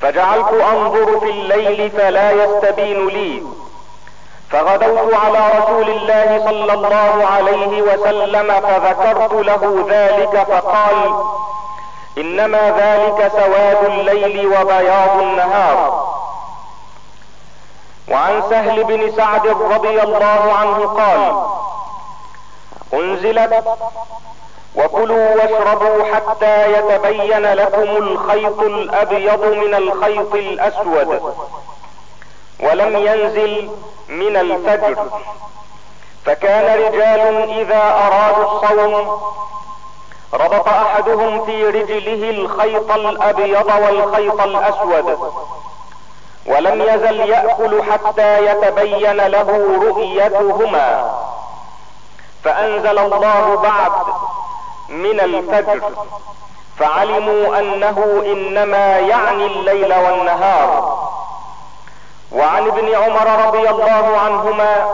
فجعلت 0.00 0.52
أنظر 0.52 1.20
في 1.20 1.30
الليل 1.30 1.90
فلا 1.90 2.30
يستبين 2.30 3.06
لي. 3.08 3.42
فغدوت 4.50 5.14
على 5.14 5.50
رسول 5.58 5.90
الله 5.90 6.42
صلى 6.44 6.72
الله 6.72 7.26
عليه 7.26 7.82
وسلم 7.82 8.60
فذكرت 8.60 9.32
له 9.32 9.86
ذلك 9.90 10.46
فقال 10.48 11.14
إنما 12.18 12.70
ذلك 12.70 13.32
سواد 13.32 13.84
الليل 13.84 14.46
وبياض 14.46 15.20
النهار. 15.20 16.06
وعن 18.10 18.42
سهل 18.50 18.84
بن 18.84 19.12
سعد 19.16 19.46
رضي 19.46 20.02
الله 20.02 20.52
عنه 20.52 20.86
قال 20.86 21.46
أنزلت 22.94 23.64
وكلوا 24.76 25.34
واشربوا 25.36 26.14
حتى 26.14 26.72
يتبين 26.72 27.46
لكم 27.52 27.82
الخيط 27.82 28.60
الأبيض 28.60 29.44
من 29.44 29.74
الخيط 29.74 30.34
الأسود 30.34 31.34
ولم 32.60 32.96
ينزل 32.96 33.70
من 34.08 34.36
الفجر. 34.36 34.96
فكان 36.26 36.78
رجال 36.78 37.50
إذا 37.60 37.82
أرادوا 38.06 38.44
الصوم 38.44 39.20
ربط 40.34 40.68
أحدهم 40.68 41.44
في 41.44 41.66
رجله 41.66 42.30
الخيط 42.30 42.90
الأبيض 42.90 43.66
والخيط 43.66 44.40
الأسود. 44.40 45.18
ولم 46.46 46.82
يزل 46.82 47.20
يأكل 47.20 47.82
حتى 47.92 48.46
يتبين 48.46 49.16
له 49.16 49.78
رؤيتهما. 49.82 51.14
فأنزل 52.44 52.98
الله 52.98 53.56
بعد 53.56 53.92
من 54.88 55.20
الفجر. 55.20 55.80
فعلموا 56.78 57.58
أنه 57.58 58.22
إنما 58.26 58.98
يعني 58.98 59.46
الليل 59.46 59.94
والنهار. 59.94 60.98
وعن 62.32 62.66
ابن 62.66 62.94
عمر 62.94 63.46
رضي 63.46 63.70
الله 63.70 64.18
عنهما 64.18 64.86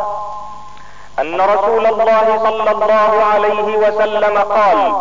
أن 1.18 1.41
رسول 1.41 1.87
الله 1.87 2.41
صلى 2.43 2.70
الله 2.70 3.24
عليه 3.33 3.76
وسلم 3.76 4.39
قال 4.39 4.95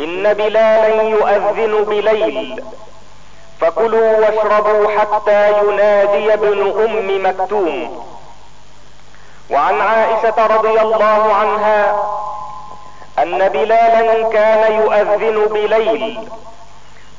إن 0.00 0.34
بلالا 0.34 1.02
يؤذن 1.02 1.84
بليل. 1.84 2.64
فكلوا 3.60 4.18
واشربوا 4.18 4.98
حتى 4.98 5.58
ينادي 5.58 6.34
ابن 6.34 6.60
أم 6.84 7.26
مكتوم. 7.26 8.06
وعن 9.50 9.80
عائشة 9.80 10.46
رضي 10.46 10.80
الله 10.80 11.34
عنها 11.34 11.96
أن 13.18 13.48
بلالا 13.48 14.28
كان 14.28 14.72
يؤذن 14.72 15.46
بليل. 15.46 16.28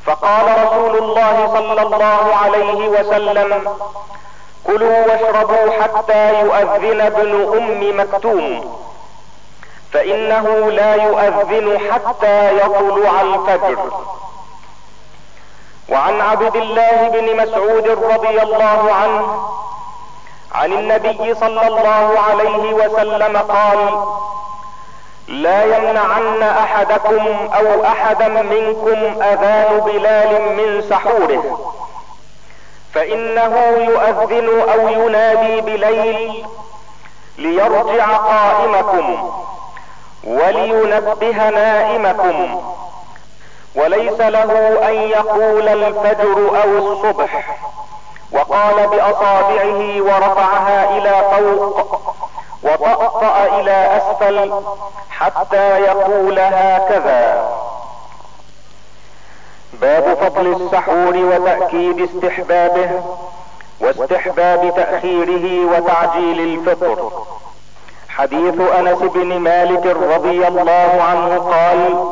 فقال 0.05 0.45
رسول 0.65 0.97
الله 0.97 1.47
صلى 1.53 1.81
الله 1.81 2.35
عليه 2.35 2.87
وسلم 2.87 3.77
كلوا 4.67 5.05
واشربوا 5.07 5.81
حتى 5.81 6.41
يؤذن 6.41 7.01
ابن 7.01 7.31
أم 7.57 7.99
مكتوم. 7.99 8.79
فإنه 9.93 10.71
لا 10.71 10.95
يؤذن 10.95 11.79
حتى 11.91 12.57
يطلع 12.57 13.21
الفجر. 13.21 13.77
وعن 15.89 16.21
عبد 16.21 16.55
الله 16.55 17.09
بن 17.09 17.37
مسعود 17.37 17.87
رضي 17.87 18.41
الله 18.41 18.93
عنه 18.93 19.49
عن 20.51 20.73
النبي 20.73 21.35
صلى 21.35 21.67
الله 21.67 22.19
عليه 22.29 22.73
وسلم 22.73 23.37
قال 23.37 24.05
لا 25.27 25.77
يمنعن 25.77 26.43
أحدكم 26.43 27.49
أو 27.53 27.83
أحدا 27.85 28.27
منكم 28.27 29.21
أذان 29.21 29.79
بلال 29.79 30.41
من 30.57 30.81
سحوره. 30.89 31.73
فإنه 32.93 33.57
يؤذن 33.77 34.69
أو 34.73 34.87
ينادي 34.87 35.61
بليل 35.61 36.45
ليرجع 37.37 38.17
قائمكم. 38.17 39.31
ولينبه 40.27 41.49
نائمكم. 41.49 42.61
وليس 43.75 44.19
له 44.19 44.79
أن 44.89 44.93
يقول 44.93 45.67
الفجر 45.69 46.63
أو 46.63 46.77
الصبح. 46.77 47.57
وقال 48.31 48.87
بأصابعه 48.87 50.01
ورفعها 50.01 50.97
إلى 50.97 51.25
فوق. 51.31 52.01
وطأطأ 52.63 53.59
إلى 53.59 53.97
أسفل 53.97 54.61
حتى 55.09 55.79
يقول 55.79 56.39
هكذا. 56.39 57.49
باب 59.73 60.17
فضل 60.21 60.47
السحور 60.47 61.17
وتأكيد 61.17 62.09
استحبابه 62.09 62.89
واستحباب 63.79 64.73
تأخيره 64.75 65.65
وتعجيل 65.71 66.39
الفطر. 66.39 67.11
حديث 68.17 68.59
أنس 68.79 68.99
بن 68.99 69.39
مالك 69.39 69.85
رضي 69.85 70.47
الله 70.47 71.03
عنه 71.09 71.37
قال 71.37 72.07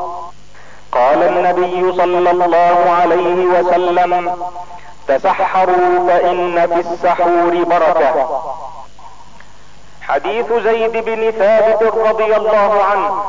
قال 0.92 1.24
النبي 1.24 1.92
صلى 1.98 2.32
الله 2.32 2.90
عليه 3.02 3.46
وسلم 3.46 4.38
تسحروا 5.08 6.08
فإن 6.08 6.68
في 6.68 6.80
السحور 6.80 7.64
بركة. 7.64 8.42
حديث 10.02 10.54
زيد 10.54 10.92
بن 10.92 11.32
ثابت 11.32 11.84
رضي 11.84 12.36
الله 12.36 12.84
عنه. 12.84 13.24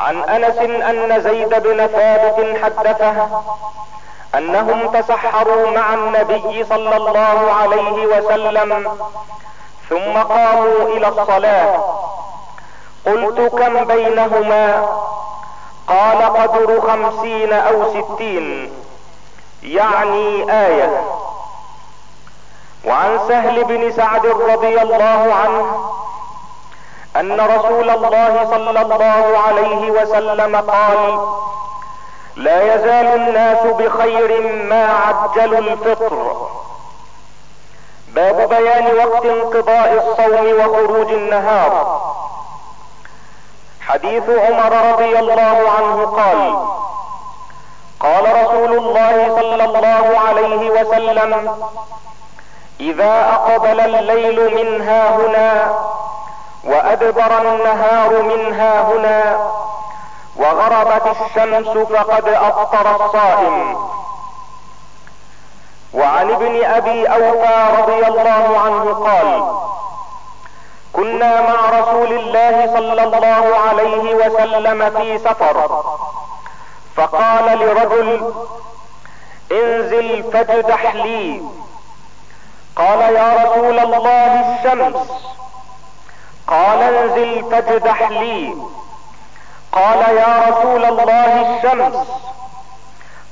عن 0.00 0.16
أنس 0.16 0.58
أن 0.58 1.22
زيد 1.22 1.48
بن 1.48 1.86
ثابت 1.86 2.62
حدثه 2.62 3.28
أنهم 4.34 5.00
تسحروا 5.00 5.70
مع 5.70 5.94
النبي 5.94 6.64
صلى 6.64 6.96
الله 6.96 7.52
عليه 7.60 8.06
وسلم 8.06 8.88
ثم 9.92 10.18
قاموا 10.18 10.88
إلى 10.88 11.08
الصلاة. 11.08 11.76
قلت 13.06 13.40
كم 13.40 13.84
بينهما؟ 13.84 14.86
قال 15.88 16.22
قدر 16.22 16.80
خمسين 16.80 17.52
أو 17.52 17.92
ستين. 17.92 18.72
يعني 19.62 20.52
آية. 20.66 21.04
وعن 22.84 23.18
سهل 23.28 23.64
بن 23.64 23.92
سعد 23.92 24.26
رضي 24.26 24.82
الله 24.82 25.34
عنه 25.34 25.92
أن 27.16 27.40
رسول 27.40 27.90
الله 27.90 28.48
صلى 28.50 28.82
الله 28.82 29.38
عليه 29.46 29.90
وسلم 29.90 30.56
قال 30.56 31.18
لا 32.36 32.74
يزال 32.74 33.06
الناس 33.06 33.66
بخير 33.66 34.52
ما 34.68 34.86
عجلوا 34.86 35.58
الفطر. 35.58 36.36
باب 38.14 38.48
بيان 38.48 38.86
وقت 38.96 39.24
انقضاء 39.24 39.92
الصوم 39.92 40.60
وخروج 40.60 41.12
النهار. 41.12 42.00
حديث 43.80 44.22
عمر 44.28 44.92
رضي 44.92 45.18
الله 45.18 45.70
عنه 45.78 46.06
قال 46.06 46.54
قال 48.00 48.44
رسول 48.44 48.72
الله 48.78 49.36
صلى 49.36 49.64
الله 49.64 50.18
عليه 50.28 50.70
وسلم 50.70 51.50
إذا 52.80 53.30
أقبل 53.32 53.80
الليل 53.80 54.54
من 54.54 54.88
ها 54.88 55.16
هنا 55.16 55.74
وأدبر 56.64 57.40
النهار 57.40 58.22
من 58.22 58.60
ها 58.60 58.80
هنا 58.82 59.50
وغربت 60.36 61.06
الشمس 61.06 61.68
فقد 61.68 62.28
أفطر 62.28 63.04
الصائم. 63.04 63.76
وعن 65.94 66.30
ابن 66.30 66.64
أبي 66.64 67.06
أوفى 67.06 67.82
رضي 67.82 68.06
الله 68.06 68.58
عنه 68.58 68.92
قال 68.92 69.62
كنا 70.92 71.40
مع 71.40 71.80
رسول 71.80 72.12
الله 72.12 72.66
صلى 72.74 73.04
الله 73.04 73.58
عليه 73.68 74.14
وسلم 74.14 74.90
في 74.90 75.18
سفر 75.18 75.84
فقال 76.96 77.58
لرجل 77.58 78.32
انزل 79.52 80.24
فاجدح 80.32 80.94
لي. 80.94 81.42
قال 82.76 83.00
يا 83.00 83.44
رسول 83.44 83.78
الله 83.78 84.40
الشمس. 84.40 84.96
قال 86.46 86.82
انزل 86.82 87.50
فاجدح 87.50 88.10
لي. 88.10 88.54
قال 89.72 90.00
يا 90.16 90.44
رسول 90.48 90.84
الله 90.84 91.56
الشمس. 91.56 92.08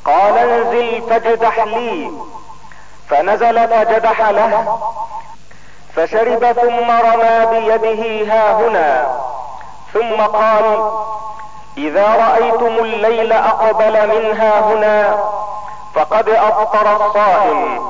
قال 0.04 0.38
انزل 0.38 1.02
فاجدح 1.10 1.58
لي. 1.58 2.12
فنزل 3.10 3.68
فجدح 3.68 4.30
له. 4.30 4.78
فشرب 5.96 6.52
ثم 6.52 6.90
رمى 6.90 7.46
بيده 7.46 8.32
ها 8.34 8.52
هنا. 8.52 9.06
ثم 9.92 10.22
قال 10.22 10.90
إذا 11.76 12.06
رأيتم 12.14 12.84
الليل 12.84 13.32
أقبل 13.32 14.08
من 14.08 14.40
ها 14.40 14.60
هنا 14.60 15.18
فقد 15.94 16.28
أفطر 16.28 17.06
الصائم. 17.06 17.80